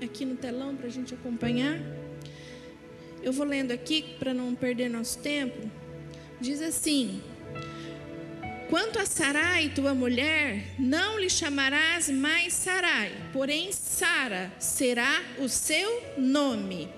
aqui 0.00 0.24
no 0.24 0.36
telão 0.36 0.76
para 0.76 0.86
a 0.86 0.88
gente 0.88 1.12
acompanhar. 1.12 1.80
Eu 3.20 3.32
vou 3.32 3.44
lendo 3.44 3.72
aqui 3.72 4.14
para 4.20 4.32
não 4.32 4.54
perder 4.54 4.88
nosso 4.88 5.18
tempo. 5.18 5.68
Diz 6.40 6.62
assim: 6.62 7.20
Quanto 8.70 9.00
a 9.00 9.04
Sarai, 9.04 9.72
tua 9.74 9.94
mulher, 9.94 10.76
não 10.78 11.18
lhe 11.18 11.28
chamarás 11.28 12.08
mais 12.08 12.52
Sarai, 12.52 13.10
porém 13.32 13.72
Sara 13.72 14.52
será 14.60 15.24
o 15.40 15.48
seu 15.48 16.00
nome. 16.16 16.88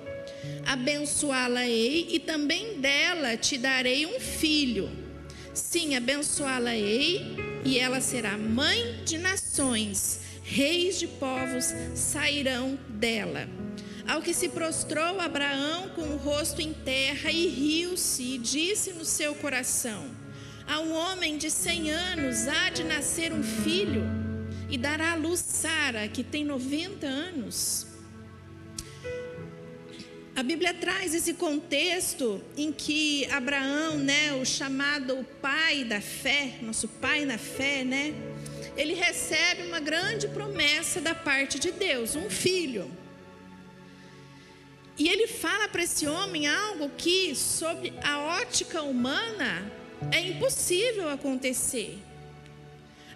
Abençoá-la-ei 0.67 2.09
e 2.11 2.19
também 2.19 2.81
dela 2.81 3.37
te 3.37 3.59
darei 3.59 4.07
um 4.07 4.21
filho. 4.21 4.91
Sim, 5.53 5.97
abençoá-la-ei 5.97 7.37
e 7.65 7.79
ela 7.79 8.01
será 8.01 8.39
mãe 8.39 9.03
de 9.05 9.19
nações, 9.19 10.21
reis 10.43 10.99
de 10.99 11.07
povos 11.07 11.75
sairão 11.95 12.79
dela. 12.89 13.49
Ao 14.07 14.23
que 14.23 14.35
se 14.35 14.49
prostrou 14.49 15.21
Abraão 15.21 15.91
com 15.91 16.03
o 16.03 16.17
rosto 16.17 16.61
em 16.61 16.73
terra 16.73 17.31
e 17.31 17.47
riu-se 17.49 18.23
e 18.23 18.39
disse 18.39 18.93
no 18.93 19.05
seu 19.05 19.35
coração: 19.35 20.11
A 20.67 20.81
um 20.81 20.93
homem 20.93 21.37
de 21.37 21.51
cem 21.51 21.91
anos 21.91 22.49
há 22.49 22.71
de 22.71 22.83
nascer 22.83 23.33
um 23.33 23.43
filho 23.43 24.03
e 24.69 24.79
dará 24.79 25.13
à 25.13 25.17
luz 25.17 25.41
Sara, 25.41 26.09
que 26.09 26.23
tem 26.23 26.45
90 26.45 27.07
anos. 27.07 27.90
A 30.41 30.43
Bíblia 30.43 30.73
traz 30.73 31.15
esse 31.15 31.35
contexto 31.35 32.43
em 32.57 32.73
que 32.73 33.27
Abraão, 33.27 33.99
né, 33.99 34.33
o 34.33 34.47
chamado 34.47 35.23
pai 35.43 35.85
da 35.85 36.01
fé, 36.01 36.55
nosso 36.63 36.89
pai 36.89 37.27
na 37.27 37.37
fé, 37.37 37.85
né, 37.85 38.15
ele 38.75 38.95
recebe 38.95 39.65
uma 39.65 39.81
grande 39.81 40.29
promessa 40.29 40.99
da 40.99 41.15
parte 41.15 41.59
de 41.59 41.71
Deus, 41.71 42.17
um 42.17 42.31
filho. 42.31 42.91
E 44.97 45.11
ele 45.11 45.27
fala 45.27 45.69
para 45.69 45.83
esse 45.83 46.07
homem 46.07 46.49
algo 46.49 46.89
que, 46.97 47.35
sob 47.35 47.93
a 48.03 48.21
ótica 48.41 48.83
humana, 48.83 49.71
é 50.11 50.23
impossível 50.23 51.11
acontecer. 51.11 51.99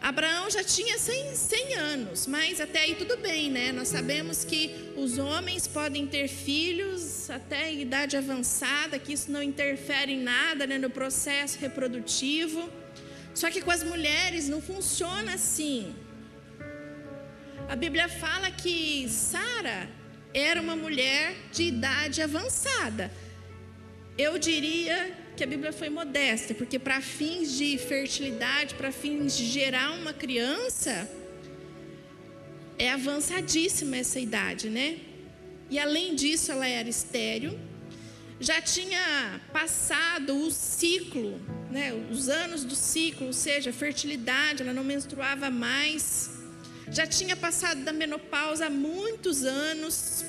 Abraão 0.05 0.51
já 0.51 0.63
tinha 0.63 0.99
100, 0.99 1.35
100, 1.35 1.75
anos, 1.77 2.27
mas 2.27 2.61
até 2.61 2.81
aí 2.81 2.95
tudo 2.95 3.17
bem, 3.17 3.51
né? 3.51 3.73
Nós 3.73 3.89
sabemos 3.89 4.45
que 4.45 4.93
os 4.99 5.17
homens 5.17 5.67
podem 5.67 6.07
ter 6.07 6.29
filhos 6.29 7.31
até 7.31 7.73
idade 7.73 8.15
avançada, 8.15 8.99
que 8.99 9.15
isso 9.15 9.33
não 9.33 9.43
interfere 9.43 10.13
em 10.13 10.21
nada 10.21 10.67
né, 10.67 10.77
no 10.77 10.91
processo 10.91 11.59
reprodutivo. 11.59 12.69
Só 13.35 13.51
que 13.51 13.63
com 13.63 13.71
as 13.71 13.83
mulheres 13.83 14.47
não 14.47 14.61
funciona 14.61 15.33
assim. 15.33 15.95
A 17.67 17.75
Bíblia 17.75 18.07
fala 18.07 18.51
que 18.51 19.09
Sara 19.09 19.89
era 20.35 20.61
uma 20.61 20.77
mulher 20.77 21.35
de 21.51 21.63
idade 21.63 22.21
avançada. 22.21 23.11
Eu 24.19 24.37
diria 24.37 25.24
que 25.37 25.45
a 25.45 25.47
Bíblia 25.47 25.73
foi 25.73 25.89
modesta, 25.89 26.55
porque 26.55 26.79
para 26.79 27.01
fins 27.01 27.57
de 27.59 27.77
fertilidade, 27.79 28.75
para 28.75 28.93
fins 28.93 29.37
de 29.37 29.45
gerar 29.47 29.93
uma 29.93 30.13
criança, 30.13 31.11
é 32.79 32.91
avançadíssima 32.91 33.97
essa 33.97 34.21
idade, 34.21 34.69
né? 34.69 34.99
E 35.71 35.79
além 35.79 36.15
disso, 36.15 36.53
ela 36.53 36.69
era 36.69 36.89
estéril 36.89 37.59
já 38.41 38.61
tinha 38.61 39.41
passado 39.53 40.37
o 40.37 40.51
ciclo, 40.51 41.41
né, 41.71 41.93
os 42.11 42.29
anos 42.29 42.65
do 42.65 42.75
ciclo, 42.75 43.29
ou 43.29 43.33
seja, 43.33 43.73
fertilidade, 43.73 44.63
ela 44.63 44.73
não 44.73 44.85
menstruava 44.85 45.51
mais. 45.51 46.31
Já 46.91 47.07
tinha 47.07 47.37
passado 47.37 47.83
da 47.85 47.93
menopausa 47.93 48.67
há 48.67 48.71
muitos 48.71 49.45
anos, 49.45 50.25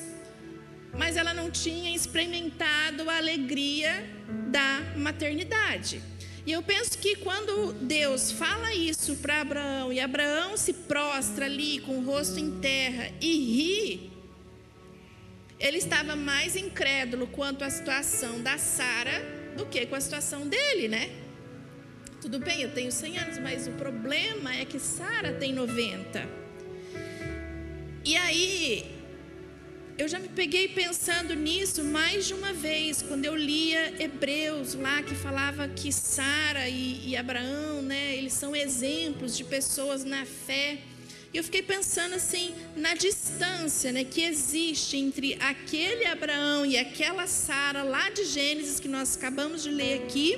mas 0.97 1.17
ela 1.17 1.33
não 1.33 1.49
tinha 1.49 1.93
experimentado 1.93 3.09
a 3.09 3.17
alegria 3.17 4.07
da 4.49 4.81
maternidade. 4.97 6.01
E 6.45 6.51
eu 6.51 6.61
penso 6.61 6.97
que 6.99 7.15
quando 7.15 7.73
Deus 7.73 8.31
fala 8.31 8.73
isso 8.73 9.15
para 9.15 9.41
Abraão 9.41 9.91
e 9.91 9.99
Abraão 9.99 10.55
se 10.55 10.73
prostra 10.73 11.45
ali 11.45 11.79
com 11.79 11.97
o 11.97 12.05
rosto 12.05 12.39
em 12.39 12.59
terra 12.59 13.11
e 13.19 13.33
ri, 13.33 14.11
ele 15.59 15.77
estava 15.77 16.15
mais 16.15 16.55
incrédulo 16.55 17.27
quanto 17.27 17.63
à 17.63 17.69
situação 17.69 18.41
da 18.41 18.57
Sara 18.57 19.23
do 19.57 19.65
que 19.65 19.85
com 19.85 19.95
a 19.95 20.01
situação 20.01 20.47
dele, 20.47 20.87
né? 20.87 21.09
Tudo 22.21 22.39
bem, 22.39 22.61
eu 22.61 22.71
tenho 22.71 22.91
100 22.91 23.17
anos, 23.17 23.37
mas 23.39 23.67
o 23.67 23.71
problema 23.71 24.53
é 24.55 24.65
que 24.65 24.79
Sara 24.79 25.33
tem 25.33 25.53
90. 25.53 26.27
E 28.03 28.15
aí, 28.17 28.94
eu 29.97 30.07
já 30.09 30.19
me 30.19 30.27
peguei 30.27 30.67
pensando 30.67 31.33
nisso 31.33 31.81
mais 31.83 32.27
de 32.27 32.33
uma 32.33 32.51
vez, 32.51 33.01
quando 33.01 33.23
eu 33.23 33.35
lia 33.35 33.93
Hebreus 33.97 34.73
lá, 34.73 35.01
que 35.01 35.15
falava 35.15 35.69
que 35.69 35.91
Sara 35.91 36.67
e, 36.67 37.09
e 37.09 37.15
Abraão, 37.15 37.81
né, 37.81 38.15
eles 38.17 38.33
são 38.33 38.53
exemplos 38.53 39.37
de 39.37 39.45
pessoas 39.45 40.03
na 40.03 40.25
fé. 40.25 40.79
E 41.33 41.37
eu 41.37 41.43
fiquei 41.43 41.61
pensando 41.61 42.15
assim 42.15 42.53
na 42.75 42.93
distância, 42.93 43.91
né, 43.93 44.03
que 44.03 44.21
existe 44.21 44.97
entre 44.97 45.37
aquele 45.39 46.05
Abraão 46.05 46.65
e 46.65 46.77
aquela 46.77 47.25
Sara 47.25 47.81
lá 47.83 48.09
de 48.09 48.25
Gênesis 48.25 48.81
que 48.81 48.89
nós 48.89 49.15
acabamos 49.15 49.63
de 49.63 49.71
ler 49.71 50.03
aqui, 50.03 50.37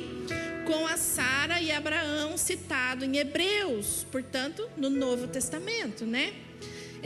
com 0.67 0.85
a 0.85 0.97
Sara 0.97 1.59
e 1.61 1.71
Abraão 1.71 2.37
citado 2.37 3.05
em 3.05 3.17
Hebreus, 3.17 4.05
portanto, 4.11 4.69
no 4.77 4.89
Novo 4.89 5.27
Testamento, 5.27 6.05
né? 6.05 6.33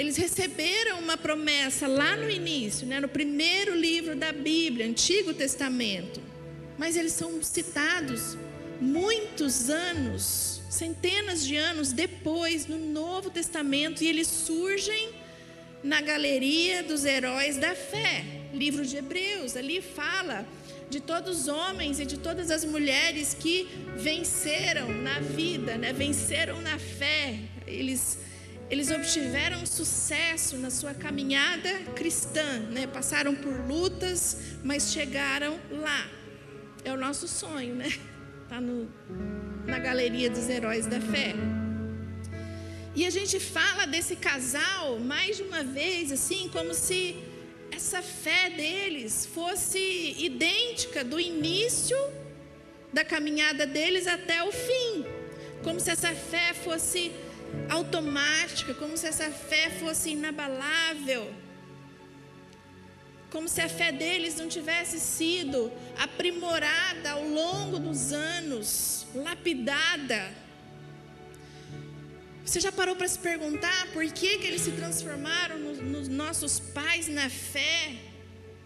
Eles 0.01 0.17
receberam 0.17 0.97
uma 0.97 1.15
promessa 1.15 1.85
lá 1.87 2.17
no 2.17 2.27
início, 2.27 2.87
né, 2.87 2.99
no 2.99 3.07
primeiro 3.07 3.75
livro 3.75 4.15
da 4.15 4.33
Bíblia, 4.33 4.87
Antigo 4.87 5.31
Testamento. 5.31 6.19
Mas 6.75 6.97
eles 6.97 7.11
são 7.11 7.43
citados 7.43 8.35
muitos 8.79 9.69
anos 9.69 10.59
centenas 10.71 11.45
de 11.45 11.55
anos 11.55 11.93
depois, 11.93 12.65
no 12.65 12.79
Novo 12.79 13.29
Testamento, 13.29 14.03
e 14.03 14.07
eles 14.07 14.27
surgem 14.27 15.09
na 15.83 16.01
galeria 16.01 16.81
dos 16.81 17.05
heróis 17.05 17.57
da 17.57 17.75
fé, 17.75 18.25
livro 18.55 18.83
de 18.83 18.97
Hebreus. 18.97 19.55
Ali 19.55 19.81
fala 19.81 20.47
de 20.89 20.99
todos 20.99 21.41
os 21.41 21.47
homens 21.47 21.99
e 21.99 22.05
de 22.05 22.17
todas 22.17 22.49
as 22.49 22.65
mulheres 22.65 23.35
que 23.39 23.67
venceram 23.97 24.91
na 24.91 25.19
vida, 25.19 25.77
né? 25.77 25.93
venceram 25.93 26.59
na 26.59 26.79
fé. 26.79 27.37
Eles, 27.67 28.17
eles 28.71 28.89
obtiveram 28.89 29.65
sucesso 29.65 30.55
na 30.55 30.69
sua 30.69 30.93
caminhada 30.93 31.69
cristã, 31.93 32.59
né? 32.71 32.87
passaram 32.87 33.35
por 33.35 33.53
lutas, 33.67 34.37
mas 34.63 34.93
chegaram 34.93 35.59
lá. 35.69 36.09
É 36.85 36.93
o 36.93 36.95
nosso 36.95 37.27
sonho, 37.27 37.75
né? 37.75 37.89
Está 38.43 38.61
na 39.67 39.77
galeria 39.77 40.29
dos 40.29 40.47
heróis 40.47 40.87
da 40.87 41.01
fé. 41.01 41.35
E 42.95 43.05
a 43.05 43.09
gente 43.09 43.41
fala 43.41 43.85
desse 43.85 44.15
casal 44.15 44.97
mais 44.99 45.35
de 45.35 45.43
uma 45.43 45.65
vez, 45.65 46.09
assim, 46.09 46.49
como 46.49 46.73
se 46.73 47.17
essa 47.73 48.01
fé 48.01 48.49
deles 48.51 49.25
fosse 49.25 50.15
idêntica 50.17 51.03
do 51.03 51.19
início 51.19 51.97
da 52.93 53.03
caminhada 53.03 53.67
deles 53.67 54.07
até 54.07 54.41
o 54.43 54.51
fim. 54.53 55.05
Como 55.61 55.77
se 55.77 55.91
essa 55.91 56.13
fé 56.15 56.53
fosse 56.53 57.11
automática, 57.69 58.73
como 58.73 58.97
se 58.97 59.07
essa 59.07 59.29
fé 59.31 59.69
fosse 59.69 60.11
inabalável 60.11 61.31
como 63.31 63.47
se 63.47 63.61
a 63.61 63.69
fé 63.69 63.91
deles 63.93 64.35
não 64.35 64.47
tivesse 64.49 64.99
sido 64.99 65.71
aprimorada 65.97 67.11
ao 67.11 67.23
longo 67.23 67.79
dos 67.79 68.11
anos, 68.11 69.07
lapidada. 69.15 70.21
Você 72.45 72.59
já 72.59 72.71
parou 72.73 72.95
para 72.95 73.07
se 73.07 73.17
perguntar 73.17 73.87
por 73.93 74.03
que, 74.11 74.37
que 74.39 74.47
eles 74.47 74.61
se 74.61 74.71
transformaram 74.71 75.57
nos, 75.57 75.79
nos 75.79 76.07
nossos 76.09 76.59
pais 76.59 77.07
na 77.07 77.29
fé? 77.29 77.95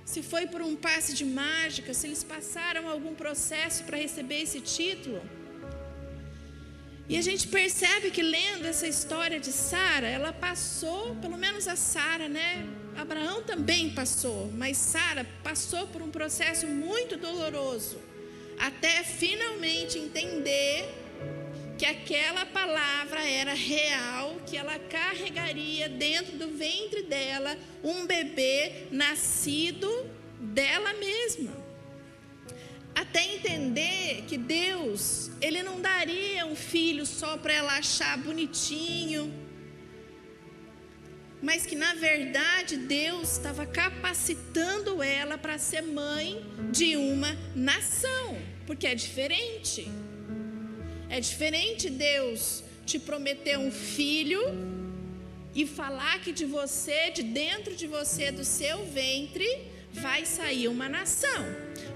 Se 0.03 0.23
foi 0.23 0.47
por 0.47 0.61
um 0.63 0.75
passe 0.75 1.13
de 1.13 1.25
mágica, 1.25 1.93
se 1.93 2.07
eles 2.07 2.23
passaram 2.23 2.89
algum 2.89 3.13
processo 3.13 3.83
para 3.83 3.97
receber 3.97 4.41
esse 4.41 4.61
título? 4.61 5.21
E 7.07 7.17
a 7.17 7.21
gente 7.21 7.47
percebe 7.47 8.09
que 8.09 8.23
lendo 8.23 8.65
essa 8.65 8.87
história 8.87 9.39
de 9.39 9.51
Sara, 9.51 10.07
ela 10.07 10.33
passou, 10.33 11.15
pelo 11.17 11.37
menos 11.37 11.67
a 11.67 11.75
Sara, 11.75 12.27
né? 12.27 12.67
Abraão 12.97 13.43
também 13.43 13.91
passou, 13.91 14.51
mas 14.53 14.77
Sara 14.77 15.23
passou 15.43 15.85
por 15.87 16.01
um 16.01 16.09
processo 16.09 16.65
muito 16.65 17.15
doloroso, 17.15 17.99
até 18.57 19.03
finalmente 19.03 19.99
entender 19.99 20.89
que 21.77 21.85
aquela 21.85 22.45
palavra 22.45 23.21
era 23.23 23.53
real, 23.53 24.37
que 24.47 24.57
ela 24.57 24.79
carregaria 24.79 25.87
dentro 25.89 26.37
do 26.37 26.57
ventre 26.57 27.03
dela 27.03 27.55
um 27.83 28.07
bebê 28.07 28.87
nascido 28.91 29.87
dela 30.39 30.93
mesma. 30.93 31.64
Até 32.95 33.35
entender 33.35 34.23
que 34.27 34.37
Deus, 34.37 35.29
ele 35.41 35.61
não 35.61 35.81
daria 35.81 36.45
um 36.45 36.55
filho 36.55 37.05
só 37.05 37.37
para 37.37 37.53
ela 37.53 37.77
achar 37.77 38.17
bonitinho, 38.17 39.31
mas 41.41 41.65
que 41.65 41.75
na 41.75 41.93
verdade 41.93 42.77
Deus 42.77 43.33
estava 43.33 43.65
capacitando 43.65 45.03
ela 45.03 45.37
para 45.37 45.59
ser 45.59 45.81
mãe 45.81 46.41
de 46.71 46.95
uma 46.95 47.37
nação, 47.53 48.37
porque 48.65 48.87
é 48.87 48.95
diferente. 48.95 49.87
É 51.09 51.19
diferente 51.19 51.89
Deus 51.89 52.63
te 52.85 52.97
prometer 52.97 53.59
um 53.59 53.71
filho 53.71 54.41
e 55.53 55.65
falar 55.65 56.19
que 56.21 56.31
de 56.31 56.45
você, 56.45 57.11
de 57.11 57.23
dentro 57.23 57.75
de 57.75 57.87
você, 57.87 58.31
do 58.31 58.43
seu 58.43 58.85
ventre, 58.85 59.47
vai 60.01 60.25
sair 60.25 60.67
uma 60.67 60.87
nação. 60.89 61.43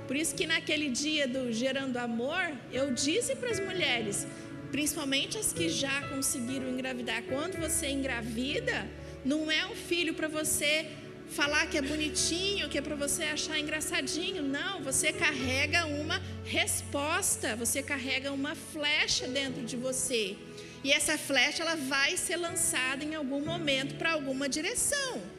Por 0.07 0.15
isso 0.15 0.35
que 0.35 0.47
naquele 0.47 0.89
dia 0.89 1.27
do 1.27 1.51
gerando 1.51 1.97
amor, 1.97 2.43
eu 2.71 2.93
disse 2.93 3.35
para 3.35 3.49
as 3.49 3.59
mulheres, 3.59 4.25
principalmente 4.71 5.37
as 5.37 5.51
que 5.53 5.69
já 5.69 6.07
conseguiram 6.09 6.69
engravidar, 6.69 7.23
quando 7.23 7.59
você 7.59 7.87
engravida, 7.89 8.87
não 9.23 9.51
é 9.51 9.65
um 9.65 9.75
filho 9.75 10.13
para 10.13 10.27
você 10.27 10.87
falar 11.29 11.67
que 11.67 11.77
é 11.77 11.81
bonitinho, 11.81 12.69
que 12.69 12.77
é 12.77 12.81
para 12.81 12.95
você 12.95 13.23
achar 13.23 13.59
engraçadinho. 13.59 14.41
Não, 14.41 14.81
você 14.81 15.13
carrega 15.13 15.85
uma 15.85 16.21
resposta, 16.43 17.55
você 17.55 17.83
carrega 17.83 18.31
uma 18.31 18.55
flecha 18.55 19.27
dentro 19.27 19.63
de 19.63 19.77
você. 19.77 20.35
E 20.83 20.91
essa 20.91 21.17
flecha 21.17 21.61
ela 21.61 21.75
vai 21.75 22.17
ser 22.17 22.37
lançada 22.37 23.03
em 23.03 23.13
algum 23.13 23.41
momento 23.41 23.95
para 23.95 24.11
alguma 24.13 24.47
direção. 24.47 25.38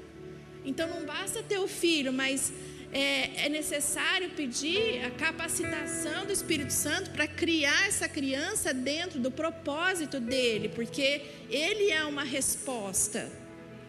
Então 0.64 0.88
não 0.88 1.04
basta 1.04 1.42
ter 1.42 1.58
o 1.58 1.68
filho, 1.68 2.12
mas 2.12 2.52
é, 2.92 3.46
é 3.46 3.48
necessário 3.48 4.30
pedir 4.30 5.04
a 5.04 5.10
capacitação 5.10 6.26
do 6.26 6.32
Espírito 6.32 6.72
Santo 6.72 7.10
para 7.10 7.26
criar 7.26 7.86
essa 7.86 8.08
criança 8.08 8.74
dentro 8.74 9.18
do 9.20 9.30
propósito 9.30 10.18
dele, 10.18 10.68
porque 10.68 11.22
ele 11.48 11.90
é 11.90 12.04
uma 12.04 12.24
resposta. 12.24 13.30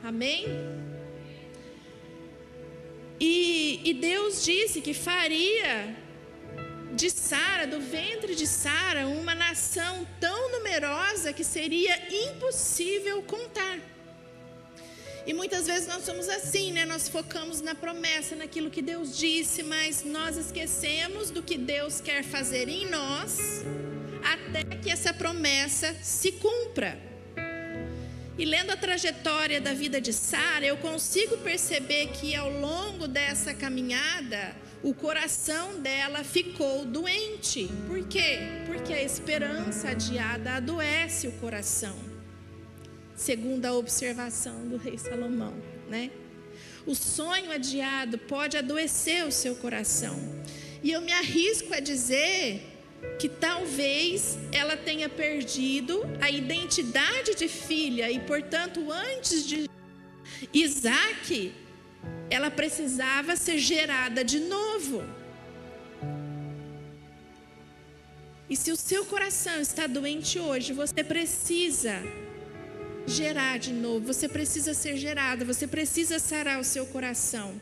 Amém? 0.03 0.45
E, 3.19 3.81
e 3.83 3.93
Deus 3.93 4.43
disse 4.43 4.81
que 4.81 4.93
faria 4.93 5.95
de 6.93 7.09
Sara, 7.09 7.65
do 7.65 7.79
ventre 7.79 8.35
de 8.35 8.45
Sara, 8.47 9.07
uma 9.07 9.33
nação 9.33 10.07
tão 10.19 10.51
numerosa 10.51 11.31
que 11.33 11.43
seria 11.43 11.95
impossível 12.27 13.21
contar. 13.23 13.79
E 15.25 15.33
muitas 15.33 15.67
vezes 15.67 15.87
nós 15.87 16.03
somos 16.03 16.27
assim, 16.27 16.71
né? 16.71 16.85
Nós 16.85 17.07
focamos 17.07 17.61
na 17.61 17.75
promessa, 17.75 18.35
naquilo 18.35 18.71
que 18.71 18.81
Deus 18.81 19.17
disse, 19.17 19.61
mas 19.61 20.03
nós 20.03 20.35
esquecemos 20.35 21.29
do 21.29 21.43
que 21.43 21.57
Deus 21.57 22.01
quer 22.01 22.23
fazer 22.23 22.67
em 22.67 22.89
nós, 22.89 23.63
até 24.23 24.63
que 24.77 24.89
essa 24.89 25.13
promessa 25.13 25.95
se 26.01 26.31
cumpra. 26.33 26.97
E 28.37 28.45
lendo 28.45 28.71
a 28.71 28.77
trajetória 28.77 29.61
da 29.61 29.73
vida 29.73 30.01
de 30.01 30.11
Sara, 30.11 30.65
eu 30.65 30.77
consigo 30.77 31.37
perceber 31.37 32.07
que 32.07 32.33
ao 32.33 32.49
longo 32.49 33.07
dessa 33.07 33.53
caminhada, 33.53 34.55
o 34.81 34.95
coração 34.95 35.79
dela 35.79 36.23
ficou 36.23 36.83
doente. 36.83 37.69
Por 37.85 38.07
quê? 38.07 38.39
Porque 38.65 38.93
a 38.93 39.03
esperança 39.03 39.89
adiada 39.89 40.53
adoece 40.53 41.27
o 41.27 41.31
coração. 41.33 42.10
Segundo 43.21 43.67
a 43.67 43.73
observação 43.73 44.67
do 44.67 44.77
rei 44.77 44.97
Salomão, 44.97 45.53
né? 45.87 46.09
O 46.87 46.95
sonho 46.95 47.51
adiado 47.51 48.17
pode 48.17 48.57
adoecer 48.57 49.27
o 49.27 49.31
seu 49.31 49.55
coração. 49.55 50.17
E 50.81 50.89
eu 50.89 51.01
me 51.01 51.11
arrisco 51.11 51.71
a 51.71 51.79
dizer 51.79 52.63
que 53.19 53.29
talvez 53.29 54.39
ela 54.51 54.75
tenha 54.75 55.07
perdido 55.07 56.01
a 56.19 56.31
identidade 56.31 57.35
de 57.35 57.47
filha 57.47 58.09
e, 58.09 58.19
portanto, 58.21 58.91
antes 58.91 59.45
de 59.45 59.69
Isaac, 60.51 61.53
ela 62.27 62.49
precisava 62.49 63.35
ser 63.35 63.59
gerada 63.59 64.23
de 64.23 64.39
novo. 64.39 65.03
E 68.49 68.55
se 68.55 68.71
o 68.71 68.75
seu 68.75 69.05
coração 69.05 69.61
está 69.61 69.85
doente 69.85 70.39
hoje, 70.39 70.73
você 70.73 71.03
precisa 71.03 72.01
gerar 73.07 73.59
de 73.59 73.73
novo, 73.73 74.05
você 74.05 74.27
precisa 74.27 74.73
ser 74.73 74.97
gerada, 74.97 75.43
você 75.45 75.67
precisa 75.67 76.19
sarar 76.19 76.59
o 76.59 76.63
seu 76.63 76.85
coração. 76.85 77.59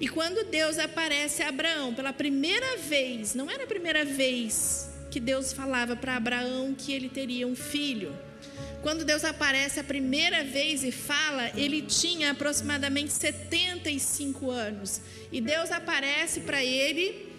E 0.00 0.08
quando 0.08 0.50
Deus 0.50 0.78
aparece 0.78 1.42
a 1.42 1.48
Abraão 1.48 1.94
pela 1.94 2.12
primeira 2.12 2.76
vez, 2.78 3.34
não 3.34 3.50
era 3.50 3.64
a 3.64 3.66
primeira 3.66 4.04
vez 4.04 4.88
que 5.10 5.20
Deus 5.20 5.52
falava 5.52 5.94
para 5.94 6.16
Abraão 6.16 6.74
que 6.76 6.92
ele 6.92 7.08
teria 7.08 7.46
um 7.46 7.54
filho. 7.54 8.16
Quando 8.82 9.04
Deus 9.04 9.24
aparece 9.24 9.80
a 9.80 9.84
primeira 9.84 10.44
vez 10.44 10.84
e 10.84 10.92
fala, 10.92 11.50
ele 11.56 11.80
tinha 11.82 12.32
aproximadamente 12.32 13.12
75 13.12 14.50
anos. 14.50 15.00
E 15.32 15.40
Deus 15.40 15.70
aparece 15.70 16.40
para 16.40 16.62
ele 16.62 17.33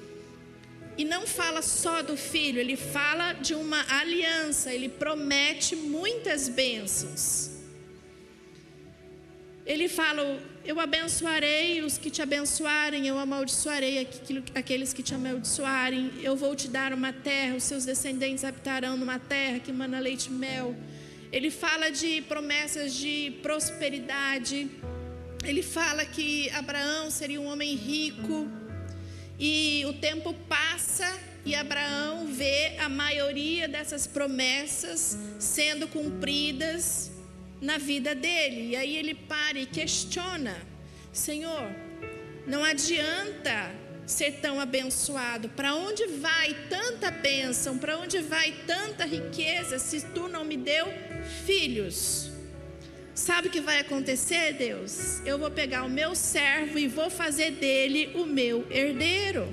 e 0.98 1.04
não 1.04 1.28
fala 1.28 1.62
só 1.62 2.02
do 2.02 2.16
filho, 2.16 2.60
ele 2.60 2.78
fala 2.78 3.34
de 3.34 3.54
uma 3.54 3.86
aliança, 4.00 4.74
ele 4.74 4.88
promete 4.88 5.76
muitas 5.76 6.48
bênçãos. 6.48 7.56
Ele 9.66 9.90
fala: 9.90 10.40
Eu 10.64 10.80
abençoarei 10.80 11.82
os 11.82 11.98
que 11.98 12.12
te 12.12 12.22
abençoarem, 12.22 13.08
eu 13.08 13.18
amaldiçoarei 13.18 14.08
aqueles 14.54 14.94
que 14.94 15.02
te 15.02 15.14
amaldiçoarem. 15.14 16.12
Eu 16.22 16.36
vou 16.36 16.56
te 16.56 16.68
dar 16.68 16.94
uma 16.94 17.12
terra, 17.12 17.56
os 17.56 17.64
seus 17.64 17.84
descendentes 17.84 18.44
habitarão 18.44 18.96
numa 18.96 19.18
terra 19.18 19.60
que 19.60 19.74
mana 19.74 20.00
leite 20.00 20.28
e 20.28 20.32
mel. 20.32 20.76
Ele 21.32 21.50
fala 21.50 21.90
de 21.90 22.22
promessas 22.22 22.94
de 22.94 23.32
prosperidade. 23.42 24.70
Ele 25.44 25.64
fala 25.64 26.06
que 26.06 26.50
Abraão 26.52 27.10
seria 27.10 27.42
um 27.42 27.48
homem 27.48 27.76
rico. 27.76 28.48
E 29.40 29.84
o 29.86 29.94
tempo 29.94 30.34
passa 30.48 31.20
e 31.46 31.54
Abraão 31.54 32.28
vê 32.28 32.76
a 32.80 32.90
maioria 32.90 33.68
dessas 33.68 34.08
promessas 34.08 35.18
sendo 35.40 35.88
cumpridas 35.88 37.12
na 37.62 37.78
vida 37.78 38.16
dele. 38.16 38.72
E 38.72 38.76
aí 38.76 38.96
ele 38.96 39.14
para 39.14 39.60
e 39.60 39.66
questiona: 39.66 40.56
Senhor, 41.12 41.70
não 42.48 42.64
adianta 42.64 43.72
ser 44.06 44.40
tão 44.40 44.60
abençoado? 44.60 45.50
Para 45.50 45.76
onde 45.76 46.06
vai 46.08 46.56
tanta 46.70 47.12
bênção? 47.12 47.78
Para 47.78 47.98
onde 47.98 48.20
vai 48.20 48.52
tanta 48.66 49.06
riqueza 49.06 49.80
se 49.80 50.02
tu 50.02 50.28
não 50.28 50.44
me 50.46 50.58
deu 50.58 50.88
filhos? 51.46 52.35
Sabe 53.16 53.48
o 53.48 53.52
que 53.52 53.62
vai 53.62 53.80
acontecer, 53.80 54.52
Deus? 54.54 55.22
Eu 55.26 55.40
vou 55.40 55.50
pegar 55.50 55.84
o 55.86 55.90
meu 55.90 56.14
servo 56.14 56.78
e 56.78 56.86
vou 56.86 57.10
fazer 57.10 57.52
dele 57.52 58.12
o 58.14 58.26
meu 58.26 58.68
herdeiro. 58.70 59.48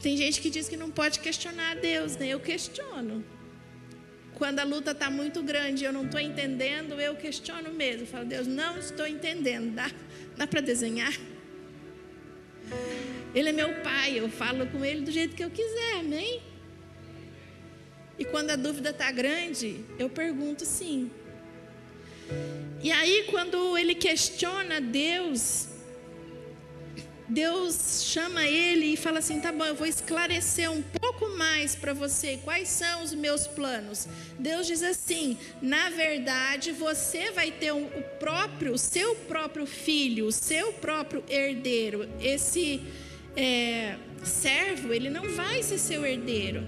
Tem 0.00 0.16
gente 0.16 0.40
que 0.40 0.48
diz 0.48 0.66
que 0.66 0.78
não 0.78 0.90
pode 0.90 1.20
questionar 1.20 1.76
Deus, 1.76 2.16
né? 2.16 2.28
Eu 2.28 2.40
questiono. 2.40 3.22
Quando 4.34 4.60
a 4.60 4.64
luta 4.64 4.92
está 4.92 5.10
muito 5.10 5.42
grande 5.42 5.84
e 5.84 5.86
eu 5.86 5.92
não 5.92 6.06
estou 6.06 6.18
entendendo, 6.18 6.98
eu 6.98 7.14
questiono 7.16 7.70
mesmo. 7.70 8.04
Eu 8.04 8.06
falo, 8.06 8.24
Deus, 8.24 8.46
não 8.46 8.78
estou 8.78 9.06
entendendo. 9.06 9.74
Dá, 9.74 9.90
dá 10.38 10.46
para 10.46 10.62
desenhar? 10.62 11.12
Ele 13.34 13.50
é 13.50 13.52
meu 13.52 13.74
pai, 13.82 14.18
eu 14.18 14.30
falo 14.30 14.66
com 14.68 14.82
ele 14.82 15.02
do 15.02 15.10
jeito 15.10 15.36
que 15.36 15.44
eu 15.44 15.50
quiser, 15.50 15.98
amém? 15.98 16.42
E 18.18 18.24
quando 18.24 18.50
a 18.52 18.56
dúvida 18.56 18.88
está 18.88 19.12
grande, 19.12 19.84
eu 19.98 20.08
pergunto 20.08 20.64
sim. 20.64 21.10
E 22.82 22.92
aí, 22.92 23.26
quando 23.30 23.76
ele 23.76 23.94
questiona 23.94 24.80
Deus, 24.80 25.68
Deus 27.28 28.04
chama 28.04 28.46
ele 28.46 28.92
e 28.92 28.96
fala 28.96 29.18
assim: 29.18 29.40
tá 29.40 29.50
bom, 29.50 29.64
eu 29.64 29.74
vou 29.74 29.86
esclarecer 29.86 30.70
um 30.70 30.82
pouco 30.82 31.28
mais 31.36 31.74
para 31.74 31.92
você 31.92 32.38
quais 32.44 32.68
são 32.68 33.02
os 33.02 33.12
meus 33.12 33.46
planos. 33.46 34.06
Deus 34.38 34.66
diz 34.66 34.82
assim: 34.82 35.36
na 35.60 35.90
verdade, 35.90 36.70
você 36.72 37.32
vai 37.32 37.50
ter 37.50 37.72
o 37.72 37.88
próprio, 38.20 38.74
o 38.74 38.78
seu 38.78 39.14
próprio 39.14 39.66
filho, 39.66 40.26
o 40.26 40.32
seu 40.32 40.72
próprio 40.74 41.24
herdeiro. 41.28 42.08
Esse 42.20 42.80
é, 43.36 43.96
servo, 44.22 44.92
ele 44.92 45.10
não 45.10 45.28
vai 45.30 45.62
ser 45.62 45.78
seu 45.78 46.06
herdeiro. 46.06 46.64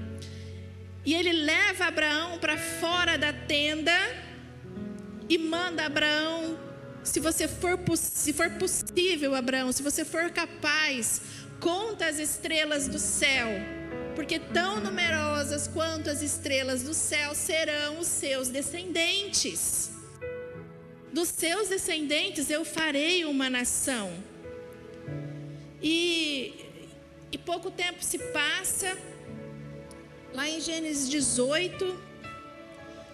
E 1.05 1.15
ele 1.15 1.33
leva 1.33 1.87
Abraão 1.87 2.39
para 2.39 2.59
fora 2.59 3.17
da 3.17 3.33
tenda 3.33 3.97
e 5.29 5.39
manda 5.39 5.85
Abraão 5.85 6.59
se 7.03 7.21
você 7.21 7.49
for, 7.49 7.79
se 7.97 8.33
for 8.33 8.51
possível, 8.51 9.35
Abraão, 9.35 9.73
se 9.73 9.83
você 9.83 10.05
for 10.05 10.31
capaz, 10.31 11.23
conta 11.61 12.07
as 12.07 12.19
estrelas 12.19 12.87
do 12.87 12.99
céu, 12.99 13.49
porque 14.15 14.39
tão 14.39 14.81
numerosas 14.81 15.67
quanto 15.69 16.11
as 16.11 16.21
estrelas 16.21 16.83
do 16.83 16.93
céu 16.93 17.35
serão 17.35 17.99
os 17.99 18.07
seus 18.07 18.49
descendentes. 18.49 19.91
Dos 21.13 21.31
seus 21.31 21.69
descendentes 21.69 22.51
eu 22.51 22.65
farei 22.65 23.25
uma 23.25 23.49
nação. 23.49 24.13
E 25.83 26.55
E 27.31 27.37
pouco 27.37 27.71
tempo 27.71 28.03
se 28.03 28.19
passa, 28.19 28.97
lá 30.33 30.49
em 30.49 30.61
Gênesis 30.61 31.09
18, 31.09 31.99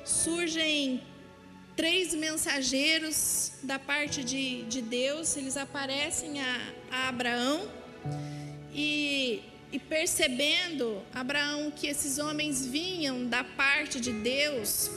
surgem 0.05 1.03
três 1.76 2.14
mensageiros 2.14 3.52
da 3.62 3.78
parte 3.78 4.22
de, 4.22 4.62
de 4.62 4.80
Deus, 4.80 5.37
eles 5.37 5.56
aparecem 5.56 6.40
a, 6.40 6.72
a 6.90 7.08
Abraão 7.08 7.68
e, 8.72 9.42
e, 9.72 9.78
percebendo, 9.78 11.02
Abraão, 11.12 11.70
que 11.70 11.87
esses 11.87 12.18
homens 12.18 12.66
vinham 12.66 13.26
da 13.26 13.42
parte 13.42 14.00
de 14.00 14.12
Deus, 14.12 14.90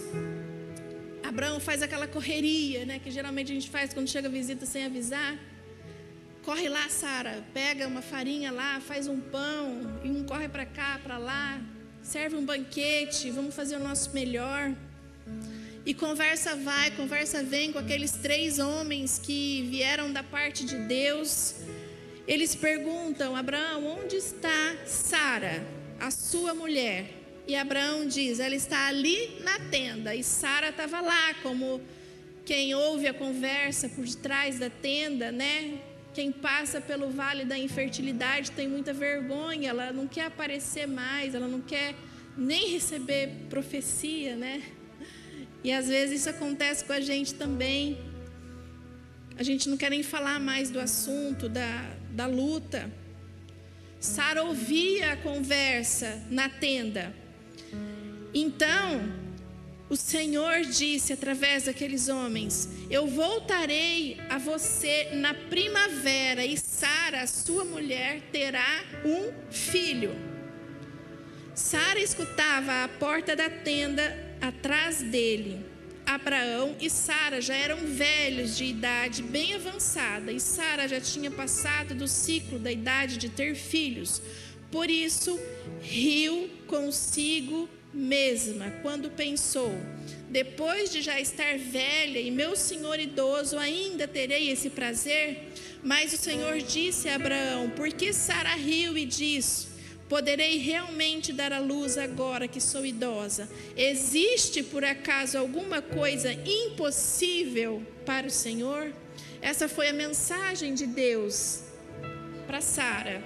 Abraão 1.23 1.59
faz 1.59 1.81
aquela 1.81 2.07
correria, 2.07 2.85
né, 2.85 2.99
que 2.99 3.11
geralmente 3.11 3.51
a 3.51 3.55
gente 3.55 3.69
faz 3.69 3.93
quando 3.93 4.07
chega 4.07 4.29
visita 4.29 4.65
sem 4.65 4.85
avisar. 4.85 5.37
Corre 6.43 6.69
lá, 6.69 6.87
Sara, 6.87 7.43
pega 7.53 7.87
uma 7.87 8.01
farinha 8.01 8.51
lá, 8.51 8.79
faz 8.79 9.07
um 9.07 9.19
pão, 9.19 9.99
e 10.03 10.09
um 10.09 10.23
corre 10.23 10.47
para 10.47 10.65
cá, 10.65 10.99
para 11.03 11.17
lá, 11.17 11.59
serve 12.01 12.37
um 12.37 12.45
banquete, 12.45 13.29
vamos 13.31 13.53
fazer 13.53 13.75
o 13.75 13.79
nosso 13.79 14.13
melhor. 14.13 14.73
E 15.87 15.93
conversa 15.93 16.53
vai, 16.53 16.91
conversa 16.91 17.41
vem 17.41 17.71
com 17.71 17.79
aqueles 17.79 18.11
três 18.11 18.59
homens 18.59 19.17
que 19.17 19.65
vieram 19.69 20.11
da 20.11 20.21
parte 20.21 20.65
de 20.65 20.75
Deus. 20.79 21.55
Eles 22.27 22.53
perguntam: 22.53 23.37
Abraão, 23.37 23.87
onde 23.87 24.17
está 24.17 24.75
Sara, 24.85 25.65
a 25.97 26.11
sua 26.11 26.53
mulher? 26.53 27.05
E 27.47 27.55
Abraão 27.55 28.05
diz: 28.05 28.41
ela 28.41 28.53
está 28.53 28.87
ali 28.87 29.39
na 29.45 29.59
tenda. 29.71 30.13
E 30.13 30.25
Sara 30.25 30.71
estava 30.71 30.99
lá, 30.99 31.33
como 31.35 31.79
quem 32.43 32.75
ouve 32.75 33.07
a 33.07 33.13
conversa 33.13 33.87
por 33.87 34.03
detrás 34.03 34.59
da 34.59 34.69
tenda, 34.69 35.31
né? 35.31 35.79
Quem 36.13 36.33
passa 36.33 36.81
pelo 36.81 37.11
vale 37.11 37.45
da 37.45 37.57
infertilidade 37.57 38.51
tem 38.51 38.67
muita 38.67 38.91
vergonha, 38.91 39.69
ela 39.69 39.93
não 39.93 40.05
quer 40.05 40.25
aparecer 40.25 40.85
mais, 40.85 41.33
ela 41.33 41.47
não 41.47 41.61
quer 41.61 41.95
nem 42.35 42.71
receber 42.71 43.29
profecia, 43.49 44.35
né? 44.35 44.61
E 45.67 45.71
às 45.73 45.89
vezes 45.89 46.21
isso 46.21 46.29
acontece 46.29 46.85
com 46.85 46.93
a 46.93 47.01
gente 47.01 47.33
também. 47.33 47.97
A 49.37 49.43
gente 49.43 49.67
não 49.67 49.75
quer 49.75 49.89
nem 49.89 50.01
falar 50.01 50.39
mais 50.39 50.69
do 50.69 50.79
assunto, 50.79 51.49
da, 51.49 51.93
da 52.11 52.25
luta. 52.25 52.89
Sara 53.99 54.45
ouvia 54.45 55.11
a 55.11 55.17
conversa 55.17 56.23
na 56.29 56.47
tenda. 56.47 57.13
Então, 58.33 59.11
o 59.89 59.97
Senhor 59.97 60.61
disse 60.61 61.11
através 61.11 61.65
daqueles 61.65 62.07
homens: 62.07 62.69
Eu 62.89 63.05
voltarei 63.05 64.17
a 64.29 64.37
você 64.37 65.09
na 65.15 65.33
primavera, 65.33 66.45
e 66.45 66.55
Sara, 66.55 67.27
sua 67.27 67.65
mulher, 67.65 68.21
terá 68.31 68.85
um 69.03 69.51
filho. 69.51 70.15
Sara 71.53 71.99
escutava 71.99 72.85
à 72.85 72.87
porta 72.87 73.35
da 73.35 73.49
tenda 73.49 74.26
atrás 74.41 75.01
dele. 75.01 75.65
Abraão 76.05 76.75
e 76.79 76.89
Sara 76.89 77.41
já 77.41 77.53
eram 77.53 77.79
velhos 77.85 78.55
de 78.55 78.63
idade 78.63 79.21
bem 79.21 79.55
avançada, 79.55 80.31
e 80.31 80.39
Sara 80.39 80.87
já 80.87 81.01
tinha 81.01 81.29
passado 81.29 81.93
do 81.93 82.07
ciclo 82.07 82.57
da 82.57 82.71
idade 82.71 83.17
de 83.17 83.27
ter 83.27 83.55
filhos. 83.55 84.21
Por 84.71 84.89
isso, 84.89 85.37
riu 85.81 86.49
consigo 86.65 87.69
mesma 87.93 88.71
quando 88.81 89.09
pensou: 89.09 89.73
depois 90.29 90.91
de 90.91 91.01
já 91.01 91.19
estar 91.19 91.57
velha 91.57 92.19
e 92.19 92.31
meu 92.31 92.55
senhor 92.55 92.99
idoso, 92.99 93.57
ainda 93.57 94.07
terei 94.07 94.49
esse 94.49 94.69
prazer? 94.69 95.51
Mas 95.83 96.13
o 96.13 96.17
Senhor 96.17 96.57
disse 96.59 97.09
a 97.09 97.15
Abraão: 97.15 97.69
por 97.69 97.89
que 97.89 98.13
Sara 98.13 98.55
riu 98.55 98.97
e 98.97 99.05
disse: 99.05 99.67
Poderei 100.09 100.57
realmente 100.57 101.33
dar 101.33 101.51
à 101.51 101.59
luz 101.59 101.97
agora 101.97 102.47
que 102.47 102.61
sou 102.61 102.85
idosa? 102.85 103.49
Existe 103.75 104.63
por 104.63 104.85
acaso 104.85 105.37
alguma 105.37 105.81
coisa 105.81 106.31
impossível 106.31 107.85
para 108.05 108.27
o 108.27 108.31
Senhor? 108.31 108.93
Essa 109.41 109.67
foi 109.67 109.89
a 109.89 109.93
mensagem 109.93 110.73
de 110.73 110.87
Deus 110.87 111.61
para 112.45 112.61
Sara. 112.61 113.21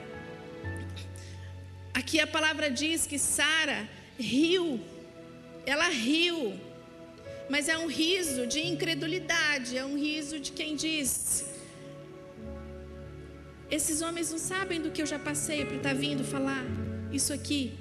Aqui 1.93 2.19
a 2.19 2.25
palavra 2.25 2.71
diz 2.71 3.05
que 3.05 3.19
Sara 3.19 3.87
riu, 4.17 4.79
ela 5.65 5.87
riu, 5.89 6.59
mas 7.47 7.69
é 7.69 7.77
um 7.77 7.85
riso 7.85 8.47
de 8.47 8.65
incredulidade, 8.65 9.77
é 9.77 9.85
um 9.85 9.95
riso 9.95 10.39
de 10.39 10.51
quem 10.51 10.75
diz: 10.75 11.45
esses 13.71 14.01
homens 14.01 14.29
não 14.29 14.37
sabem 14.37 14.81
do 14.81 14.91
que 14.91 15.01
eu 15.01 15.05
já 15.05 15.17
passei 15.17 15.63
para 15.63 15.77
estar 15.77 15.89
tá 15.89 15.95
vindo 15.95 16.25
falar 16.25 16.65
isso 17.09 17.31
aqui. 17.31 17.73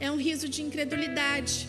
É 0.00 0.10
um 0.10 0.16
riso 0.16 0.48
de 0.48 0.62
incredulidade. 0.62 1.68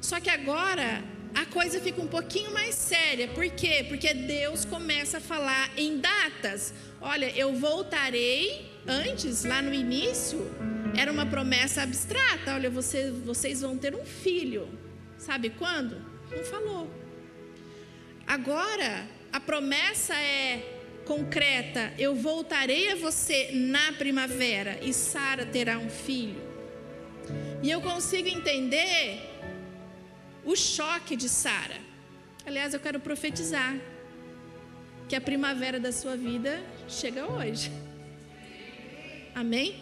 Só 0.00 0.20
que 0.20 0.30
agora 0.30 1.02
a 1.34 1.44
coisa 1.44 1.80
fica 1.80 2.00
um 2.00 2.06
pouquinho 2.06 2.52
mais 2.52 2.76
séria. 2.76 3.26
Por 3.28 3.48
quê? 3.50 3.84
Porque 3.88 4.14
Deus 4.14 4.64
começa 4.64 5.18
a 5.18 5.20
falar 5.20 5.70
em 5.76 5.98
datas. 5.98 6.72
Olha, 7.00 7.36
eu 7.36 7.52
voltarei. 7.54 8.68
Antes, 8.86 9.44
lá 9.44 9.60
no 9.60 9.74
início, 9.74 10.40
era 10.96 11.12
uma 11.12 11.26
promessa 11.26 11.82
abstrata. 11.82 12.54
Olha, 12.54 12.70
você, 12.70 13.10
vocês 13.10 13.60
vão 13.60 13.76
ter 13.76 13.94
um 13.94 14.06
filho. 14.06 14.68
Sabe 15.18 15.50
quando? 15.50 16.00
Não 16.30 16.44
falou. 16.44 16.88
Agora, 18.26 19.06
a 19.32 19.40
promessa 19.40 20.14
é 20.14 20.77
concreta: 21.08 21.92
eu 21.98 22.14
voltarei 22.14 22.92
a 22.92 22.96
você 22.96 23.50
na 23.52 23.94
primavera 23.94 24.78
e 24.82 24.92
Sara 24.92 25.46
terá 25.46 25.78
um 25.78 25.88
filho. 25.88 26.40
E 27.62 27.70
eu 27.70 27.80
consigo 27.80 28.28
entender 28.28 29.02
o 30.44 30.54
choque 30.54 31.16
de 31.16 31.28
Sara. 31.28 31.78
Aliás, 32.46 32.72
eu 32.74 32.80
quero 32.80 33.00
profetizar 33.00 33.74
que 35.08 35.16
a 35.16 35.20
primavera 35.20 35.80
da 35.80 35.90
sua 35.90 36.16
vida 36.16 36.62
chega 36.86 37.26
hoje. 37.26 37.72
Amém? 39.34 39.80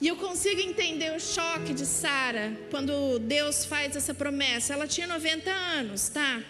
E 0.00 0.08
eu 0.08 0.16
consigo 0.16 0.60
entender 0.60 1.14
o 1.14 1.20
choque 1.20 1.74
de 1.74 1.84
Sara 1.84 2.56
quando 2.70 3.18
Deus 3.18 3.64
faz 3.64 3.94
essa 3.94 4.14
promessa. 4.14 4.72
Ela 4.72 4.86
tinha 4.86 5.06
90 5.06 5.50
anos, 5.50 6.08
tá? 6.08 6.42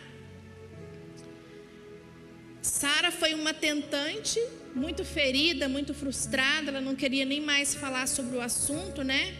Sara 2.80 3.10
foi 3.10 3.34
uma 3.34 3.52
tentante, 3.52 4.40
muito 4.74 5.04
ferida, 5.04 5.68
muito 5.68 5.92
frustrada, 5.92 6.70
ela 6.70 6.80
não 6.80 6.96
queria 6.96 7.26
nem 7.26 7.38
mais 7.38 7.74
falar 7.74 8.08
sobre 8.08 8.38
o 8.38 8.40
assunto, 8.40 9.04
né? 9.04 9.34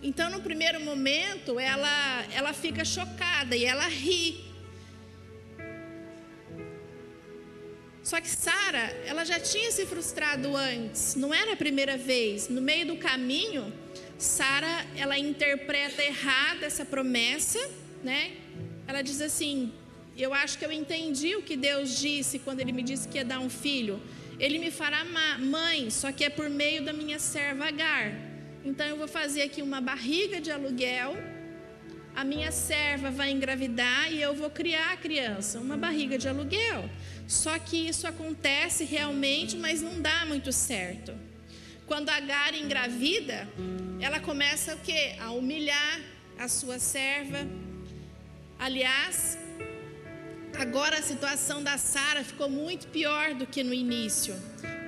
Então, 0.00 0.30
no 0.30 0.40
primeiro 0.40 0.80
momento, 0.80 1.58
ela, 1.58 2.24
ela 2.32 2.52
fica 2.52 2.84
chocada 2.84 3.56
e 3.56 3.64
ela 3.64 3.88
ri. 3.88 4.44
Só 8.00 8.20
que 8.20 8.28
Sara, 8.28 8.84
ela 9.04 9.24
já 9.24 9.40
tinha 9.40 9.72
se 9.72 9.84
frustrado 9.84 10.56
antes, 10.56 11.16
não 11.16 11.34
era 11.34 11.54
a 11.54 11.56
primeira 11.56 11.98
vez. 11.98 12.48
No 12.48 12.60
meio 12.60 12.86
do 12.86 12.96
caminho, 12.96 13.72
Sara, 14.16 14.86
ela 14.96 15.18
interpreta 15.18 16.00
errada 16.00 16.64
essa 16.64 16.84
promessa, 16.84 17.58
né? 18.04 18.36
Ela 18.86 19.02
diz 19.02 19.20
assim: 19.20 19.72
eu 20.22 20.34
acho 20.34 20.58
que 20.58 20.64
eu 20.64 20.72
entendi 20.72 21.36
o 21.36 21.42
que 21.42 21.56
Deus 21.56 21.96
disse 21.98 22.38
quando 22.40 22.60
Ele 22.60 22.72
me 22.72 22.82
disse 22.82 23.06
que 23.08 23.18
ia 23.18 23.24
dar 23.24 23.38
um 23.38 23.48
filho. 23.48 24.00
Ele 24.38 24.58
me 24.58 24.70
fará 24.70 25.04
mãe, 25.38 25.90
só 25.90 26.10
que 26.12 26.24
é 26.24 26.30
por 26.30 26.48
meio 26.48 26.82
da 26.84 26.92
minha 26.92 27.18
serva 27.18 27.66
Agar. 27.66 28.12
Então 28.64 28.86
eu 28.86 28.96
vou 28.96 29.08
fazer 29.08 29.42
aqui 29.42 29.62
uma 29.62 29.80
barriga 29.80 30.40
de 30.40 30.50
aluguel. 30.50 31.16
A 32.14 32.24
minha 32.24 32.50
serva 32.50 33.10
vai 33.10 33.30
engravidar 33.30 34.12
e 34.12 34.20
eu 34.20 34.34
vou 34.34 34.50
criar 34.50 34.92
a 34.92 34.96
criança, 34.96 35.60
uma 35.60 35.76
barriga 35.76 36.18
de 36.18 36.28
aluguel. 36.28 36.90
Só 37.28 37.58
que 37.58 37.88
isso 37.88 38.06
acontece 38.06 38.84
realmente, 38.84 39.56
mas 39.56 39.80
não 39.80 40.00
dá 40.00 40.24
muito 40.26 40.52
certo. 40.52 41.12
Quando 41.86 42.10
Agar 42.10 42.54
engravida, 42.54 43.48
ela 44.00 44.18
começa 44.18 44.74
o 44.74 44.78
quê? 44.78 45.14
A 45.20 45.30
humilhar 45.30 46.00
a 46.38 46.48
sua 46.48 46.78
serva. 46.78 47.46
Aliás, 48.58 49.38
Agora 50.58 50.98
a 50.98 51.02
situação 51.02 51.62
da 51.62 51.78
Sara 51.78 52.24
ficou 52.24 52.50
muito 52.50 52.88
pior 52.88 53.32
do 53.32 53.46
que 53.46 53.62
no 53.62 53.72
início, 53.72 54.34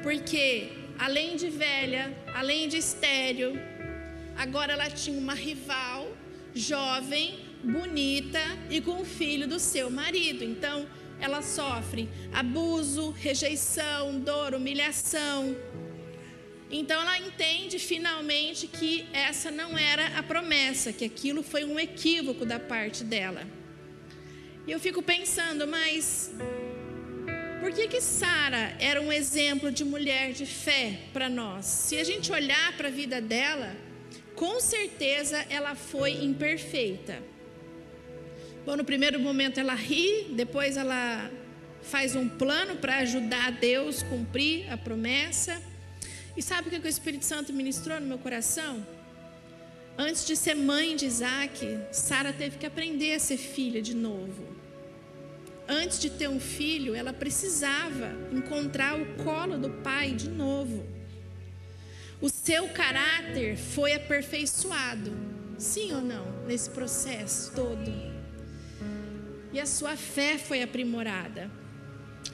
porque 0.03 0.73
além 0.99 1.37
de 1.37 1.49
velha, 1.49 2.13
além 2.35 2.69
de 2.69 2.77
estéril, 2.77 3.53
agora 4.37 4.73
ela 4.73 4.91
tinha 4.91 5.17
uma 5.17 5.33
rival 5.33 6.11
jovem, 6.53 7.39
bonita 7.63 8.41
e 8.69 8.81
com 8.81 9.01
o 9.01 9.05
filho 9.05 9.47
do 9.47 9.61
seu 9.61 9.89
marido. 9.89 10.43
Então 10.43 10.89
ela 11.21 11.41
sofre 11.41 12.09
abuso, 12.33 13.11
rejeição, 13.11 14.19
dor, 14.19 14.55
humilhação. 14.55 15.57
Então 16.69 17.01
ela 17.01 17.17
entende 17.17 17.79
finalmente 17.79 18.67
que 18.67 19.07
essa 19.13 19.53
não 19.53 19.79
era 19.79 20.19
a 20.19 20.23
promessa, 20.25 20.93
que 20.93 21.05
aquilo 21.05 21.45
foi 21.45 21.65
um 21.65 21.79
equívoco 21.79 22.45
da 22.45 22.59
parte 22.59 23.05
dela. 23.05 23.60
E 24.67 24.73
eu 24.73 24.81
fico 24.81 25.03
pensando, 25.03 25.67
mas 25.67 26.31
Por 27.61 27.73
que 27.73 27.89
que 27.89 28.01
Sara 28.01 28.75
era 28.81 29.03
um 29.03 29.13
exemplo 29.13 29.71
de 29.71 29.85
mulher 29.85 30.33
de 30.33 30.47
fé 30.47 30.99
para 31.13 31.29
nós? 31.29 31.67
Se 31.67 31.99
a 31.99 32.05
gente 32.05 32.33
olhar 32.33 32.75
para 32.75 32.89
a 32.89 32.91
vida 32.91 33.21
dela, 33.21 33.77
com 34.35 34.59
certeza 34.61 35.45
ela 35.51 35.75
foi 35.75 36.13
imperfeita. 36.25 37.23
Bom, 38.65 38.77
no 38.77 38.85
primeiro 38.85 39.21
momento 39.21 39.61
ela 39.61 39.75
ri, 39.75 40.29
depois 40.33 40.79
ela 40.79 41.31
faz 41.83 42.17
um 42.17 42.27
plano 42.27 42.77
para 42.77 42.97
ajudar 42.99 43.53
Deus 43.53 44.03
cumprir 44.03 44.71
a 44.73 44.79
promessa. 44.79 45.61
E 46.35 46.41
sabe 46.41 46.69
o 46.69 46.71
que 46.71 46.79
o 46.79 46.89
Espírito 46.89 47.27
Santo 47.27 47.53
ministrou 47.53 48.01
no 48.01 48.07
meu 48.07 48.19
coração? 48.19 48.87
Antes 50.03 50.25
de 50.25 50.35
ser 50.35 50.55
mãe 50.55 50.97
de 50.97 51.05
Isaac, 51.05 51.79
Sara 51.93 52.33
teve 52.33 52.57
que 52.57 52.65
aprender 52.65 53.13
a 53.13 53.19
ser 53.19 53.37
filha 53.37 53.83
de 53.83 53.95
novo. 53.95 54.49
Antes 55.69 56.01
de 56.01 56.09
ter 56.09 56.27
um 56.27 56.41
filho, 56.41 56.95
ela 56.95 57.13
precisava 57.13 58.11
encontrar 58.33 58.99
o 58.99 59.05
colo 59.23 59.59
do 59.59 59.69
pai 59.69 60.13
de 60.13 60.31
novo. 60.31 60.87
O 62.19 62.31
seu 62.31 62.67
caráter 62.69 63.59
foi 63.59 63.93
aperfeiçoado, 63.93 65.13
sim 65.59 65.93
ou 65.93 66.01
não, 66.01 66.47
nesse 66.47 66.71
processo 66.71 67.53
todo. 67.55 67.93
E 69.53 69.61
a 69.61 69.67
sua 69.67 69.99
fé 69.99 70.39
foi 70.39 70.63
aprimorada. 70.63 71.51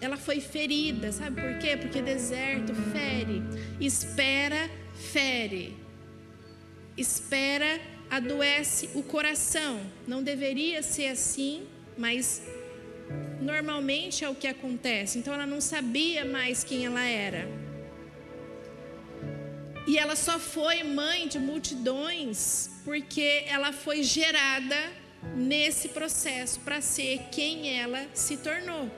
Ela 0.00 0.16
foi 0.16 0.38
ferida, 0.38 1.11
sabe 1.11 1.40
por 1.40 1.59
quê? 1.59 1.76
Porque 1.76 2.00
deserto 2.00 2.72
fere, 2.92 3.42
espera, 3.81 4.70
fere. 4.94 5.86
Espera, 6.96 7.80
adoece 8.11 8.90
o 8.94 9.02
coração. 9.02 9.80
Não 10.06 10.22
deveria 10.22 10.82
ser 10.82 11.09
assim, 11.09 11.66
mas 11.96 12.42
normalmente 13.40 14.24
é 14.24 14.28
o 14.28 14.35
que 14.35 14.46
acontece. 14.46 15.18
Então 15.18 15.35
ela 15.35 15.46
não 15.46 15.61
sabia 15.61 16.24
mais 16.24 16.64
quem 16.64 16.87
ela 16.87 17.04
era. 17.04 17.46
E 19.87 19.98
ela 19.98 20.16
só 20.16 20.38
foi 20.38 20.82
mãe 20.82 21.28
de 21.28 21.38
multidões 21.38 22.70
porque 22.85 23.44
ela 23.46 23.72
foi 23.72 24.02
gerada 24.02 24.76
nesse 25.35 25.88
processo 25.88 26.61
para 26.61 26.80
ser 26.80 27.24
quem 27.30 27.78
ela 27.78 28.06
se 28.14 28.37
tornou. 28.37 28.90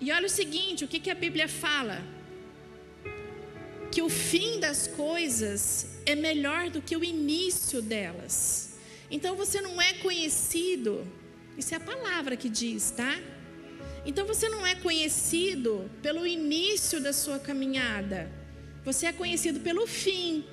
E 0.00 0.12
olha 0.12 0.26
o 0.26 0.30
seguinte: 0.30 0.84
o 0.84 0.88
que, 0.88 1.00
que 1.00 1.10
a 1.10 1.14
Bíblia 1.14 1.48
fala? 1.48 2.02
Que 3.98 4.02
o 4.02 4.08
fim 4.08 4.60
das 4.60 4.86
coisas 4.86 5.84
é 6.06 6.14
melhor 6.14 6.70
do 6.70 6.80
que 6.80 6.96
o 6.96 7.02
início 7.02 7.82
delas. 7.82 8.76
Então 9.10 9.34
você 9.34 9.60
não 9.60 9.82
é 9.82 9.94
conhecido, 9.94 11.04
isso 11.56 11.74
é 11.74 11.78
a 11.78 11.80
palavra 11.80 12.36
que 12.36 12.48
diz, 12.48 12.92
tá? 12.92 13.18
Então 14.06 14.24
você 14.24 14.48
não 14.48 14.64
é 14.64 14.76
conhecido 14.76 15.90
pelo 16.00 16.24
início 16.24 17.00
da 17.00 17.12
sua 17.12 17.40
caminhada, 17.40 18.30
você 18.84 19.06
é 19.06 19.12
conhecido 19.12 19.58
pelo 19.58 19.84
fim. 19.84 20.44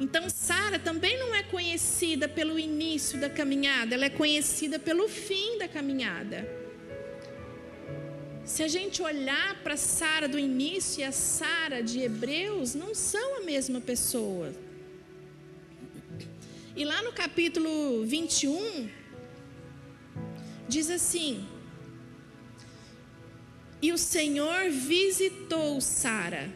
Então, 0.00 0.30
Sara 0.30 0.78
também 0.78 1.18
não 1.18 1.34
é 1.34 1.42
conhecida 1.42 2.26
pelo 2.26 2.58
início 2.58 3.20
da 3.20 3.28
caminhada, 3.28 3.94
ela 3.94 4.06
é 4.06 4.10
conhecida 4.10 4.78
pelo 4.78 5.06
fim 5.06 5.58
da 5.58 5.68
caminhada. 5.68 6.48
Se 8.48 8.62
a 8.62 8.68
gente 8.68 9.02
olhar 9.02 9.62
para 9.62 9.76
Sara 9.76 10.26
do 10.26 10.38
início 10.38 11.00
e 11.00 11.04
a 11.04 11.12
Sara 11.12 11.82
de 11.82 12.00
Hebreus, 12.00 12.74
não 12.74 12.94
são 12.94 13.36
a 13.36 13.40
mesma 13.42 13.78
pessoa. 13.80 14.52
E 16.74 16.82
lá 16.84 17.02
no 17.02 17.12
capítulo 17.12 18.04
21, 18.06 18.88
diz 20.66 20.88
assim: 20.88 21.46
E 23.82 23.92
o 23.92 23.98
Senhor 23.98 24.70
visitou 24.70 25.80
Sara. 25.80 26.50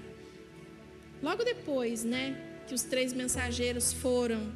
Logo 1.22 1.44
depois, 1.44 2.02
né? 2.02 2.48
que 2.66 2.74
os 2.74 2.84
três 2.84 3.12
mensageiros 3.12 3.92
foram 3.92 4.50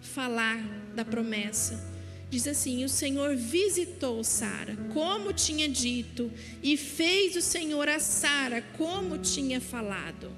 falar 0.00 0.62
da 0.94 1.04
promessa. 1.04 1.99
Diz 2.30 2.46
assim: 2.46 2.84
O 2.84 2.88
Senhor 2.88 3.34
visitou 3.34 4.22
Sara, 4.22 4.76
como 4.94 5.32
tinha 5.32 5.68
dito, 5.68 6.30
e 6.62 6.76
fez 6.76 7.34
o 7.34 7.42
Senhor 7.42 7.88
a 7.88 7.98
Sara 7.98 8.62
como 8.78 9.18
tinha 9.18 9.60
falado. 9.60 10.30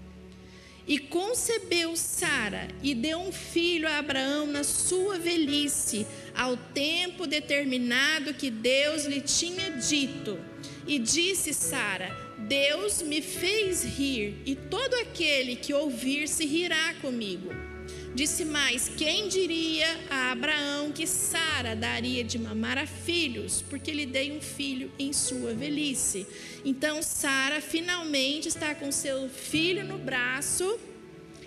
E 0.88 0.98
concebeu 0.98 1.94
Sara 1.94 2.66
e 2.83 2.94
deu 2.94 3.18
um 3.20 3.31
filho 3.31 3.87
a 3.87 3.98
Abraão 3.98 4.46
na 4.46 4.64
sua 4.64 5.18
velhice, 5.18 6.07
ao 6.35 6.57
tempo 6.57 7.26
determinado 7.26 8.35
que 8.35 8.50
Deus 8.50 9.05
lhe 9.05 9.20
tinha 9.20 9.70
dito. 9.72 10.38
E 10.87 10.98
disse 10.98 11.52
Sara: 11.52 12.11
Deus 12.48 13.02
me 13.02 13.20
fez 13.20 13.85
rir, 13.85 14.38
e 14.46 14.57
todo 14.57 14.94
aquele 14.94 15.57
que 15.57 15.74
ouvir 15.74 16.26
se 16.26 16.46
rirá 16.46 16.94
comigo. 17.02 17.71
Disse 18.14 18.44
mais: 18.44 18.88
Quem 18.88 19.29
diria 19.29 19.87
a 20.11 20.33
Abraão 20.33 20.92
que 20.92 21.07
Sara 21.07 21.75
daria 21.75 22.22
de 22.22 22.38
mamar 22.38 22.77
a 22.77 22.87
filhos, 22.87 23.62
porque 23.68 23.92
lhe 23.92 24.07
dei 24.07 24.33
um 24.33 24.40
filho 24.40 24.90
em 24.98 25.12
sua 25.12 25.55
velhice? 25.55 26.27
Então 26.64 27.03
Sara 27.03 27.61
finalmente 27.61 28.48
está 28.48 28.75
com 28.75 28.92
seu 28.92 29.29
filho 29.29 29.85
no 29.85 29.98
braço, 29.98 30.79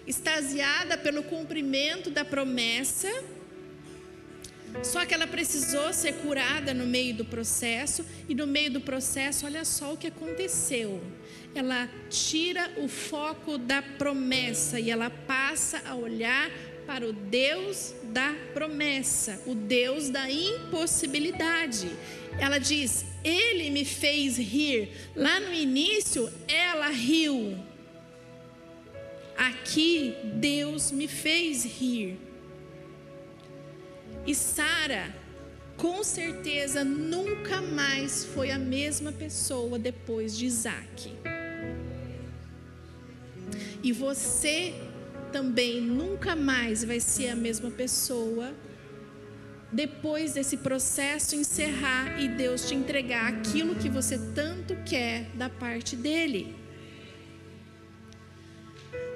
extasiada 0.08 0.98
pelo 0.98 1.24
cumprimento 1.24 2.10
da 2.10 2.26
promessa 2.26 3.10
só 4.84 5.06
que 5.06 5.14
ela 5.14 5.28
precisou 5.28 5.94
ser 5.94 6.14
curada 6.16 6.74
no 6.74 6.86
meio 6.86 7.16
do 7.16 7.26
processo, 7.26 8.06
e 8.28 8.36
no 8.36 8.46
meio 8.46 8.72
do 8.72 8.82
processo, 8.82 9.46
olha 9.46 9.64
só 9.64 9.94
o 9.94 9.98
que 9.98 10.08
aconteceu. 10.08 11.02
Ela 11.56 11.90
tira 12.10 12.70
o 12.76 12.90
foco 12.90 13.58
da 13.58 13.82
promessa 13.82 14.78
e 14.78 14.92
ela 14.92 15.10
passa 15.10 15.82
a 15.86 15.96
olhar 15.96 16.52
para 16.86 17.08
o 17.08 17.14
Deus 17.14 17.96
da 18.04 18.36
promessa, 18.54 19.42
o 19.46 19.56
Deus 19.56 20.10
da 20.10 20.30
impossibilidade. 20.30 21.90
Ela 22.38 22.58
diz: 22.58 23.06
Ele 23.24 23.70
me 23.70 23.86
fez 23.86 24.38
rir. 24.38 24.90
Lá 25.16 25.40
no 25.40 25.54
início, 25.54 26.30
ela 26.48 26.90
riu. 26.90 27.58
Aqui, 29.38 30.16
Deus 30.36 30.92
me 30.92 31.08
fez 31.08 31.64
rir. 31.64 32.18
E 34.28 34.34
Sara, 34.34 35.14
com 35.78 36.04
certeza, 36.04 36.84
nunca 36.84 37.62
mais 37.62 38.26
foi 38.26 38.50
a 38.52 38.58
mesma 38.60 39.12
pessoa 39.12 39.78
depois 39.78 40.38
de 40.38 40.46
Isaac. 40.46 41.14
E 43.86 43.92
você 43.92 44.74
também 45.32 45.80
nunca 45.80 46.36
mais 46.36 46.84
vai 46.84 47.00
ser 47.00 47.28
a 47.30 47.36
mesma 47.36 47.70
pessoa 47.70 48.52
depois 49.72 50.34
desse 50.34 50.58
processo 50.58 51.36
encerrar 51.36 52.20
e 52.20 52.28
Deus 52.28 52.68
te 52.68 52.74
entregar 52.74 53.28
aquilo 53.28 53.76
que 53.76 53.88
você 53.88 54.18
tanto 54.34 54.76
quer 54.78 55.30
da 55.36 55.52
parte 55.52 55.96
dele. 55.96 56.56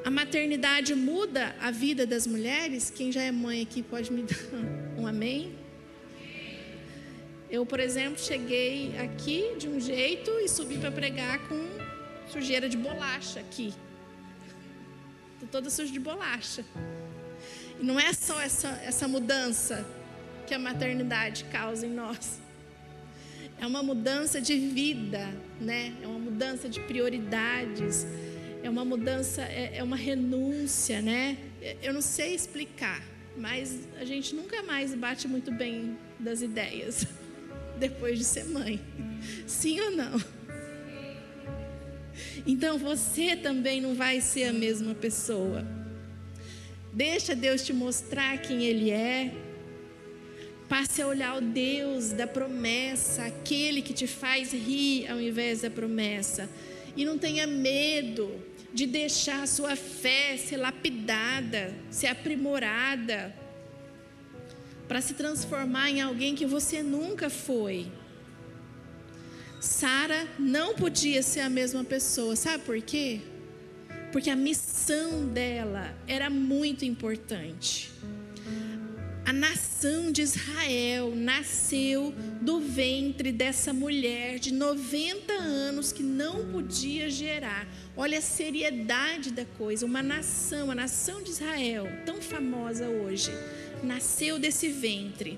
A 0.06 0.12
maternidade 0.12 0.94
muda 0.94 1.56
a 1.60 1.72
vida 1.72 2.06
das 2.06 2.28
mulheres? 2.28 2.92
Quem 2.92 3.12
já 3.12 3.24
é 3.24 3.32
mãe 3.32 3.64
aqui 3.64 3.82
pode 3.82 4.14
me 4.14 4.22
dar 4.32 5.00
um 5.00 5.08
amém? 5.08 5.56
Eu, 7.50 7.66
por 7.66 7.80
exemplo, 7.80 8.20
cheguei 8.22 8.96
aqui 9.00 9.56
de 9.58 9.68
um 9.68 9.80
jeito 9.80 10.30
e 10.42 10.48
subi 10.48 10.78
para 10.78 10.92
pregar 10.92 11.40
com 11.48 11.60
sujeira 12.32 12.70
de 12.70 12.78
bolacha 12.78 13.40
aqui. 13.40 13.74
Estou 15.44 15.50
toda 15.50 15.70
suja 15.70 15.92
de 15.92 16.00
bolacha. 16.00 16.66
E 17.80 17.84
não 17.84 18.00
é 18.00 18.12
só 18.14 18.40
essa, 18.42 18.70
essa 18.84 19.08
mudança 19.08 19.86
que 20.46 20.54
a 20.54 20.60
maternidade 20.60 21.46
causa 21.46 21.86
em 21.86 21.92
nós. 21.92 22.40
É 23.60 23.66
uma 23.66 23.84
mudança 23.84 24.42
de 24.42 24.58
vida, 24.58 25.28
né? 25.60 25.94
É 26.02 26.08
uma 26.08 26.20
mudança 26.20 26.68
de 26.68 26.80
prioridades 26.82 28.06
é 28.62 28.70
uma 28.70 28.84
mudança, 28.84 29.42
é, 29.42 29.78
é 29.78 29.84
uma 29.84 29.96
renúncia, 29.96 31.02
né? 31.02 31.38
Eu 31.82 31.94
não 31.94 32.02
sei 32.02 32.36
explicar, 32.36 33.02
mas 33.38 33.88
a 34.00 34.06
gente 34.06 34.36
nunca 34.36 34.62
mais 34.64 34.94
bate 34.94 35.28
muito 35.28 35.52
bem 35.52 35.98
das 36.20 36.42
ideias 36.42 37.06
depois 37.80 38.18
de 38.18 38.26
ser 38.26 38.46
mãe. 38.46 38.82
Sim 39.48 39.80
ou 39.82 39.92
não? 39.92 40.39
Então 42.46 42.78
você 42.78 43.36
também 43.36 43.82
não 43.82 43.94
vai 43.94 44.22
ser 44.22 44.46
a 44.46 44.54
mesma 44.54 44.94
pessoa. 44.96 45.66
Deixa 46.92 47.36
Deus 47.36 47.64
te 47.66 47.74
mostrar 47.74 48.38
quem 48.40 48.64
Ele 48.64 48.90
é. 48.90 49.32
Passe 50.68 51.02
a 51.02 51.08
olhar 51.08 51.38
o 51.38 51.42
Deus 51.42 52.12
da 52.12 52.28
promessa, 52.28 53.26
aquele 53.26 53.82
que 53.82 53.94
te 53.94 54.06
faz 54.06 54.54
rir 54.54 55.10
ao 55.10 55.20
invés 55.20 55.62
da 55.62 55.70
promessa. 55.70 56.50
E 56.96 57.06
não 57.06 57.18
tenha 57.18 57.48
medo 57.48 58.32
de 58.74 58.86
deixar 58.86 59.44
a 59.44 59.48
sua 59.48 59.76
fé 59.76 60.38
ser 60.38 60.58
lapidada, 60.58 61.74
ser 61.90 62.08
aprimorada, 62.08 63.34
para 64.88 65.02
se 65.02 65.14
transformar 65.14 65.90
em 65.90 66.02
alguém 66.02 66.36
que 66.36 66.46
você 66.46 66.82
nunca 66.82 67.30
foi. 67.30 67.88
Sara 69.60 70.26
não 70.40 70.74
podia 70.74 71.22
ser 71.22 71.42
a 71.42 71.50
mesma 71.50 71.84
pessoa, 71.84 72.36
sabe 72.36 72.64
por 72.64 72.82
quê? 72.82 73.20
Porque 74.12 74.30
a 74.30 74.36
missão 74.36 75.28
dela 75.28 75.94
era 76.08 76.30
muito 76.30 76.86
importante. 76.86 77.92
A 79.26 79.34
nação 79.34 80.12
de 80.12 80.24
Israel 80.24 81.14
nasceu 81.16 82.12
do 82.42 82.60
ventre 82.60 83.32
dessa 83.32 83.72
mulher 83.72 84.40
de 84.40 84.52
90 84.52 85.34
anos 85.34 85.92
que 85.92 86.02
não 86.02 86.48
podia 86.52 87.10
gerar. 87.10 87.68
Olha 87.96 88.18
a 88.18 88.22
seriedade 88.22 89.30
da 89.30 89.46
coisa. 89.46 89.86
Uma 89.86 90.02
nação, 90.02 90.72
a 90.72 90.76
nação 90.76 91.22
de 91.22 91.30
Israel, 91.30 91.88
tão 92.06 92.20
famosa 92.22 92.88
hoje, 92.88 93.30
nasceu 93.84 94.40
desse 94.40 94.70
ventre. 94.70 95.38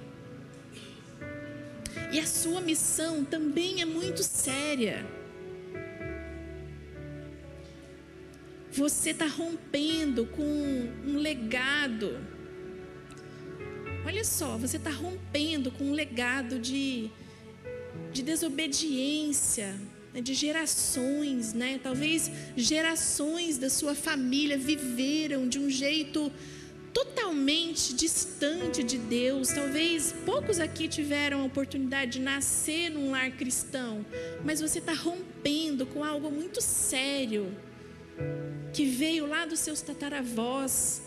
E 2.11 2.19
a 2.19 2.25
sua 2.25 2.61
missão 2.61 3.23
também 3.23 3.81
é 3.81 3.85
muito 3.85 4.23
séria. 4.23 5.05
Você 8.71 9.09
está 9.09 9.25
rompendo 9.25 10.25
com 10.25 10.43
um 11.05 11.17
legado 11.17 12.17
Olha 14.03 14.23
só, 14.23 14.57
você 14.57 14.77
está 14.77 14.89
rompendo 14.89 15.71
com 15.71 15.85
um 15.85 15.93
legado 15.93 16.57
de, 16.57 17.09
de 18.11 18.23
desobediência, 18.23 19.75
né, 20.11 20.21
de 20.21 20.33
gerações, 20.33 21.53
né? 21.53 21.79
Talvez 21.81 22.31
gerações 22.57 23.59
da 23.59 23.69
sua 23.69 23.93
família 23.93 24.57
viveram 24.57 25.47
de 25.47 25.59
um 25.59 25.69
jeito 25.69 26.31
totalmente 26.93 27.93
distante 27.93 28.83
de 28.83 28.97
Deus. 28.97 29.49
Talvez 29.49 30.13
poucos 30.25 30.59
aqui 30.59 30.87
tiveram 30.87 31.41
a 31.41 31.45
oportunidade 31.45 32.13
de 32.13 32.19
nascer 32.19 32.89
num 32.89 33.11
lar 33.11 33.31
cristão, 33.31 34.05
mas 34.43 34.61
você 34.61 34.79
está 34.79 34.93
rompendo 34.93 35.85
com 35.85 36.03
algo 36.03 36.29
muito 36.31 36.61
sério 36.61 37.55
que 38.73 38.85
veio 38.85 39.25
lá 39.25 39.45
dos 39.45 39.59
seus 39.59 39.81
tataravós 39.81 41.01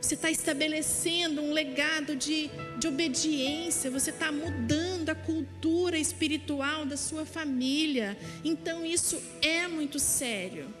você 0.00 0.14
está 0.14 0.30
estabelecendo 0.30 1.42
um 1.42 1.52
legado 1.52 2.14
de, 2.14 2.50
de 2.78 2.86
obediência, 2.86 3.90
você 3.90 4.10
está 4.10 4.30
mudando 4.30 5.10
a 5.10 5.14
cultura 5.14 5.98
espiritual 5.98 6.86
da 6.86 6.96
sua 6.96 7.26
família. 7.26 8.16
Então, 8.44 8.86
isso 8.86 9.20
é 9.42 9.66
muito 9.66 9.98
sério. 9.98 10.72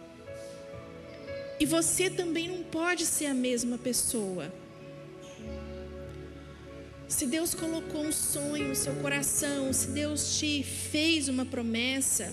E 1.60 1.66
você 1.66 2.08
também 2.08 2.48
não 2.48 2.62
pode 2.62 3.04
ser 3.04 3.26
a 3.26 3.34
mesma 3.34 3.76
pessoa. 3.76 4.52
Se 7.08 7.26
Deus 7.26 7.54
colocou 7.54 8.02
um 8.02 8.12
sonho 8.12 8.68
no 8.68 8.76
seu 8.76 8.94
coração, 8.96 9.72
se 9.72 9.88
Deus 9.88 10.38
te 10.38 10.62
fez 10.62 11.26
uma 11.26 11.44
promessa, 11.44 12.32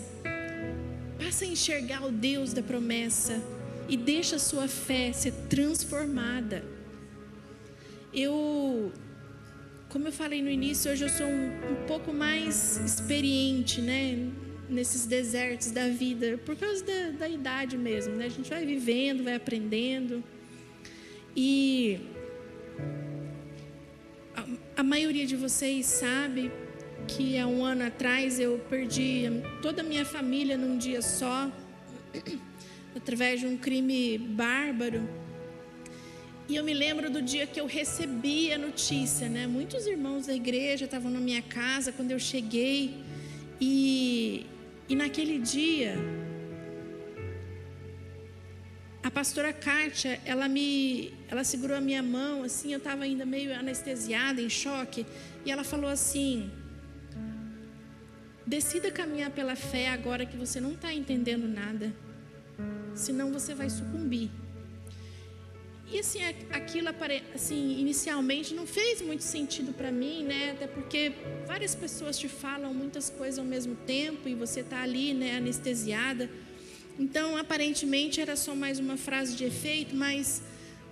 passa 1.17 1.45
a 1.45 1.47
enxergar 1.47 2.05
o 2.05 2.11
Deus 2.11 2.53
da 2.53 2.61
promessa 2.61 3.41
e 3.88 3.95
deixa 3.95 4.36
a 4.36 4.39
sua 4.39 4.67
fé 4.67 5.13
ser 5.13 5.32
transformada. 5.49 6.63
Eu, 8.13 8.91
como 9.89 10.07
eu 10.07 10.11
falei 10.11 10.41
no 10.41 10.49
início, 10.49 10.91
hoje 10.91 11.05
eu 11.05 11.09
sou 11.09 11.26
um, 11.26 11.71
um 11.71 11.88
pouco 11.88 12.13
mais 12.13 12.78
experiente, 12.78 13.82
né? 13.82 14.30
Nesses 14.68 15.05
desertos 15.05 15.70
da 15.72 15.88
vida, 15.89 16.39
por 16.43 16.55
causa 16.55 16.84
da, 16.84 17.11
da 17.20 17.30
idade 17.30 17.78
mesmo, 17.78 18.16
né? 18.16 18.26
A 18.26 18.30
gente 18.30 18.49
vai 18.49 18.66
vivendo, 18.66 19.24
vai 19.24 19.36
aprendendo. 19.36 20.24
E 21.36 21.99
a, 24.36 24.45
a 24.78 24.84
maioria 24.84 25.26
de 25.28 25.36
vocês 25.36 25.86
sabe 25.86 26.51
que 27.07 27.38
há 27.38 27.45
um 27.45 27.63
ano 27.63 27.86
atrás 27.86 28.39
eu 28.39 28.57
perdi 28.70 29.26
toda 29.61 29.82
a 29.82 29.84
minha 29.84 30.05
família 30.05 30.57
num 30.57 30.78
dia 30.78 31.01
só, 31.01 31.51
através 32.95 33.41
de 33.41 33.47
um 33.47 33.57
crime 33.57 34.18
bárbaro. 34.18 35.07
E 36.47 36.55
eu 36.55 36.63
me 36.63 36.74
lembro 36.74 37.09
do 37.09 37.22
dia 37.22 37.47
que 37.47 37.59
eu 37.59 37.66
recebi 37.66 38.53
a 38.53 38.57
notícia, 38.57 39.28
né? 39.28 39.47
Muitos 39.47 39.88
irmãos 39.88 40.28
da 40.28 40.34
igreja 40.34 40.86
estavam 40.86 41.09
na 41.09 41.20
minha 41.20 41.41
casa 41.41 41.91
quando 41.91 42.11
eu 42.11 42.20
cheguei. 42.20 43.03
E, 43.59 44.45
e 44.88 44.95
naquele 44.95 45.39
dia, 45.39 45.95
a 49.01 49.09
pastora 49.09 49.51
Kátia, 49.51 50.19
ela 50.25 50.47
me, 50.47 51.13
ela 51.27 51.43
segurou 51.43 51.77
a 51.77 51.81
minha 51.81 52.03
mão, 52.03 52.43
assim, 52.43 52.71
eu 52.71 52.77
estava 52.77 53.03
ainda 53.03 53.25
meio 53.25 53.53
anestesiada, 53.53 54.41
em 54.41 54.49
choque, 54.49 55.05
e 55.45 55.51
ela 55.51 55.63
falou 55.63 55.89
assim: 55.89 56.51
decida 58.45 58.91
caminhar 58.91 59.31
pela 59.31 59.55
fé 59.55 59.89
agora 59.89 60.25
que 60.25 60.38
você 60.38 60.59
não 60.59 60.73
está 60.73 60.93
entendendo 60.93 61.47
nada, 61.47 61.93
senão 62.93 63.31
você 63.31 63.55
vai 63.55 63.69
sucumbir. 63.69 64.29
E 65.91 65.99
assim, 65.99 66.19
aquilo 66.51 66.89
assim, 67.33 67.79
inicialmente 67.79 68.53
não 68.55 68.65
fez 68.65 69.01
muito 69.01 69.23
sentido 69.23 69.71
para 69.71 69.91
mim, 69.91 70.23
né? 70.23 70.51
Até 70.51 70.67
porque 70.67 71.11
várias 71.45 71.75
pessoas 71.75 72.17
te 72.17 72.27
falam 72.27 72.73
muitas 72.73 73.09
coisas 73.09 73.38
ao 73.38 73.45
mesmo 73.45 73.75
tempo 73.75 74.27
e 74.27 74.33
você 74.33 74.61
está 74.61 74.81
ali, 74.81 75.13
né, 75.13 75.38
anestesiada. 75.38 76.29
Então, 76.97 77.38
aparentemente 77.38 78.19
era 78.19 78.36
só 78.36 78.55
mais 78.55 78.79
uma 78.79 78.97
frase 78.97 79.36
de 79.36 79.43
efeito, 79.43 79.95
mas 79.95 80.41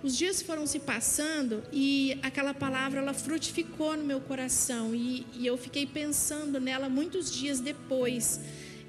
os 0.02 0.16
dias 0.16 0.40
foram 0.42 0.66
se 0.66 0.78
passando 0.78 1.62
e 1.72 2.16
aquela 2.22 2.54
palavra 2.54 3.00
ela 3.00 3.14
frutificou 3.14 3.96
no 3.96 4.04
meu 4.04 4.20
coração 4.20 4.94
e, 4.94 5.26
e 5.34 5.46
eu 5.46 5.56
fiquei 5.56 5.86
pensando 5.86 6.60
nela 6.60 6.88
muitos 6.88 7.32
dias 7.32 7.58
depois. 7.58 8.38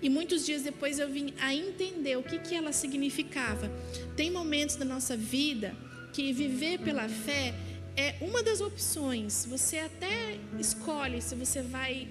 E 0.02 0.10
muitos 0.10 0.46
dias 0.46 0.62
depois 0.62 1.00
eu 1.00 1.10
vim 1.10 1.34
a 1.40 1.56
entender 1.56 2.16
o 2.18 2.22
que, 2.22 2.38
que 2.38 2.54
ela 2.54 2.72
significava. 2.72 3.72
Tem 4.16 4.30
momentos 4.30 4.76
da 4.76 4.86
nossa 4.86 5.18
vida 5.18 5.76
que 6.16 6.32
viver 6.32 6.80
pela 6.80 7.10
fé 7.10 7.54
é 7.98 8.16
uma 8.22 8.42
das 8.42 8.62
opções. 8.62 9.46
Você 9.50 9.80
até 9.80 10.40
escolhe 10.58 11.22
se 11.22 11.36
você 11.36 11.62
vai 11.62 12.08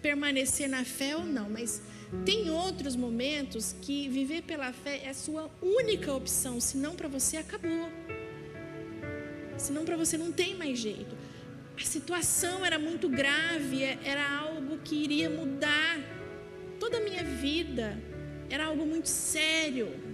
permanecer 0.00 0.68
na 0.68 0.84
fé 0.84 1.16
ou 1.16 1.24
não, 1.24 1.50
mas 1.50 1.82
tem 2.24 2.50
outros 2.50 2.94
momentos 2.94 3.74
que 3.82 4.08
viver 4.08 4.42
pela 4.42 4.72
fé 4.72 5.02
é 5.04 5.12
sua 5.12 5.50
única 5.60 6.14
opção, 6.14 6.60
senão 6.60 6.94
para 6.94 7.08
você 7.08 7.36
acabou. 7.36 7.90
Senão 9.56 9.84
para 9.84 9.96
você 9.96 10.16
não 10.16 10.30
tem 10.30 10.54
mais 10.54 10.78
jeito. 10.78 11.16
A 11.76 11.84
situação 11.84 12.64
era 12.64 12.78
muito 12.78 13.08
grave, 13.08 13.82
é, 13.82 13.98
era 14.04 14.38
algo 14.38 14.78
que 14.84 14.94
iria 14.94 15.28
mudar 15.28 15.98
toda 16.78 16.98
a 16.98 17.00
minha 17.00 17.24
vida. 17.24 17.98
Era 18.48 18.66
algo 18.66 18.86
muito 18.86 19.08
sério. 19.08 20.07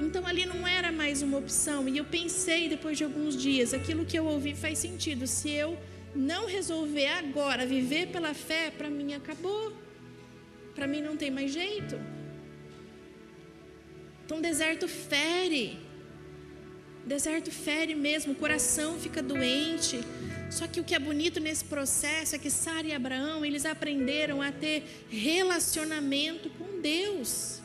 Então 0.00 0.26
ali 0.26 0.46
não 0.46 0.66
era 0.66 0.92
mais 0.92 1.22
uma 1.22 1.38
opção. 1.38 1.88
E 1.88 1.98
eu 1.98 2.04
pensei 2.04 2.68
depois 2.68 2.96
de 2.96 3.04
alguns 3.04 3.36
dias, 3.36 3.74
aquilo 3.74 4.04
que 4.04 4.18
eu 4.18 4.24
ouvi 4.24 4.54
faz 4.54 4.78
sentido. 4.78 5.26
Se 5.26 5.50
eu 5.50 5.76
não 6.14 6.46
resolver 6.46 7.06
agora 7.06 7.66
viver 7.66 8.08
pela 8.08 8.32
fé, 8.32 8.70
para 8.70 8.88
mim 8.88 9.14
acabou. 9.14 9.72
Para 10.74 10.86
mim 10.86 11.02
não 11.02 11.16
tem 11.16 11.30
mais 11.30 11.52
jeito. 11.52 11.98
Então 14.24 14.40
deserto 14.40 14.86
fere. 14.86 15.78
Deserto 17.04 17.50
fere 17.50 17.94
mesmo, 17.94 18.32
o 18.32 18.36
coração 18.36 18.98
fica 18.98 19.22
doente. 19.22 20.00
Só 20.50 20.66
que 20.66 20.80
o 20.80 20.84
que 20.84 20.94
é 20.94 20.98
bonito 20.98 21.40
nesse 21.40 21.64
processo 21.64 22.36
é 22.36 22.38
que 22.38 22.50
Sara 22.50 22.86
e 22.86 22.92
Abraão, 22.92 23.44
eles 23.44 23.64
aprenderam 23.64 24.40
a 24.42 24.52
ter 24.52 24.84
relacionamento 25.08 26.50
com 26.50 26.80
Deus 26.80 27.60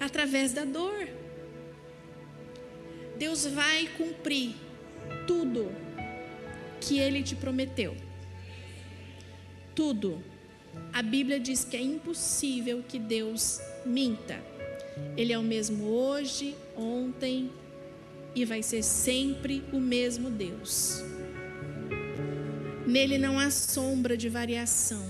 através 0.00 0.52
da 0.52 0.64
dor. 0.64 1.06
Deus 3.18 3.44
vai 3.46 3.86
cumprir 3.98 4.54
tudo 5.26 5.70
que 6.80 6.98
ele 6.98 7.22
te 7.22 7.36
prometeu. 7.36 7.94
Tudo. 9.74 10.24
A 10.92 11.02
Bíblia 11.02 11.38
diz 11.38 11.64
que 11.64 11.76
é 11.76 11.82
impossível 11.82 12.82
que 12.88 12.98
Deus 12.98 13.60
minta. 13.84 14.42
Ele 15.16 15.32
é 15.32 15.38
o 15.38 15.42
mesmo 15.42 15.84
hoje, 15.84 16.56
ontem 16.76 17.50
e 18.34 18.44
vai 18.44 18.62
ser 18.62 18.82
sempre 18.82 19.62
o 19.72 19.80
mesmo 19.80 20.30
Deus. 20.30 21.02
Nele 22.86 23.18
não 23.18 23.38
há 23.38 23.50
sombra 23.50 24.16
de 24.16 24.28
variação. 24.28 25.06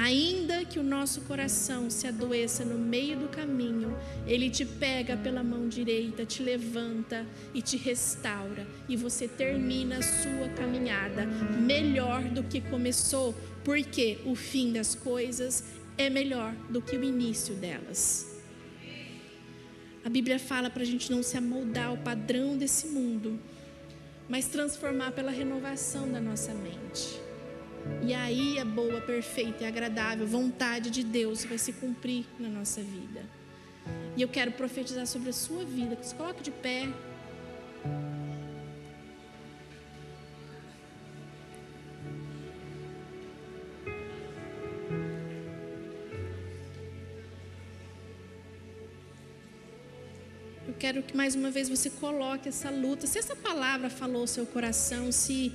Ainda 0.00 0.64
que 0.64 0.78
o 0.78 0.82
nosso 0.82 1.20
coração 1.20 1.90
se 1.90 2.06
adoeça 2.06 2.64
no 2.64 2.78
meio 2.78 3.18
do 3.18 3.28
caminho, 3.28 3.94
Ele 4.26 4.48
te 4.48 4.64
pega 4.64 5.14
pela 5.14 5.44
mão 5.44 5.68
direita, 5.68 6.24
te 6.24 6.42
levanta 6.42 7.26
e 7.52 7.60
te 7.60 7.76
restaura, 7.76 8.66
e 8.88 8.96
você 8.96 9.28
termina 9.28 9.98
a 9.98 10.02
sua 10.02 10.48
caminhada 10.56 11.26
melhor 11.26 12.22
do 12.22 12.42
que 12.42 12.62
começou, 12.62 13.34
porque 13.62 14.16
o 14.24 14.34
fim 14.34 14.72
das 14.72 14.94
coisas 14.94 15.64
é 15.98 16.08
melhor 16.08 16.54
do 16.70 16.80
que 16.80 16.96
o 16.96 17.04
início 17.04 17.54
delas. 17.56 18.40
A 20.02 20.08
Bíblia 20.08 20.38
fala 20.38 20.70
para 20.70 20.82
a 20.82 20.86
gente 20.86 21.10
não 21.10 21.22
se 21.22 21.36
amoldar 21.36 21.88
ao 21.88 21.98
padrão 21.98 22.56
desse 22.56 22.86
mundo, 22.86 23.38
mas 24.30 24.48
transformar 24.48 25.12
pela 25.12 25.30
renovação 25.30 26.10
da 26.10 26.22
nossa 26.22 26.54
mente. 26.54 27.29
E 28.02 28.14
aí 28.14 28.58
a 28.58 28.64
boa, 28.64 29.00
perfeita 29.00 29.64
e 29.64 29.66
agradável 29.66 30.26
vontade 30.26 30.90
de 30.90 31.02
Deus 31.04 31.44
vai 31.44 31.58
se 31.58 31.72
cumprir 31.72 32.24
na 32.38 32.48
nossa 32.48 32.82
vida. 32.82 33.22
E 34.16 34.22
eu 34.22 34.28
quero 34.28 34.52
profetizar 34.52 35.06
sobre 35.06 35.30
a 35.30 35.32
sua 35.32 35.64
vida. 35.64 35.96
Se 36.02 36.14
coloque 36.14 36.42
de 36.42 36.50
pé. 36.50 36.88
Eu 50.66 50.74
quero 50.78 51.02
que 51.02 51.16
mais 51.16 51.34
uma 51.34 51.50
vez 51.50 51.68
você 51.68 51.90
coloque 51.90 52.48
essa 52.48 52.70
luta. 52.70 53.06
Se 53.06 53.18
essa 53.18 53.36
palavra 53.36 53.90
falou 53.90 54.24
o 54.24 54.28
seu 54.28 54.46
coração, 54.46 55.10
se 55.12 55.52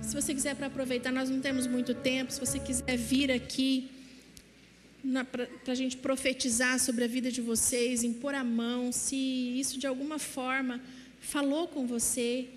se 0.00 0.14
você 0.14 0.34
quiser 0.34 0.54
para 0.56 0.66
aproveitar, 0.66 1.12
nós 1.12 1.28
não 1.28 1.40
temos 1.40 1.66
muito 1.66 1.94
tempo. 1.94 2.32
Se 2.32 2.40
você 2.40 2.58
quiser 2.58 2.96
vir 2.96 3.30
aqui 3.30 3.90
para 5.30 5.72
a 5.72 5.74
gente 5.74 5.96
profetizar 5.96 6.78
sobre 6.78 7.04
a 7.04 7.06
vida 7.06 7.30
de 7.30 7.40
vocês, 7.40 8.02
impor 8.02 8.34
a 8.34 8.44
mão, 8.44 8.92
se 8.92 9.16
isso 9.16 9.78
de 9.78 9.86
alguma 9.86 10.18
forma 10.18 10.80
falou 11.20 11.68
com 11.68 11.86
você, 11.86 12.48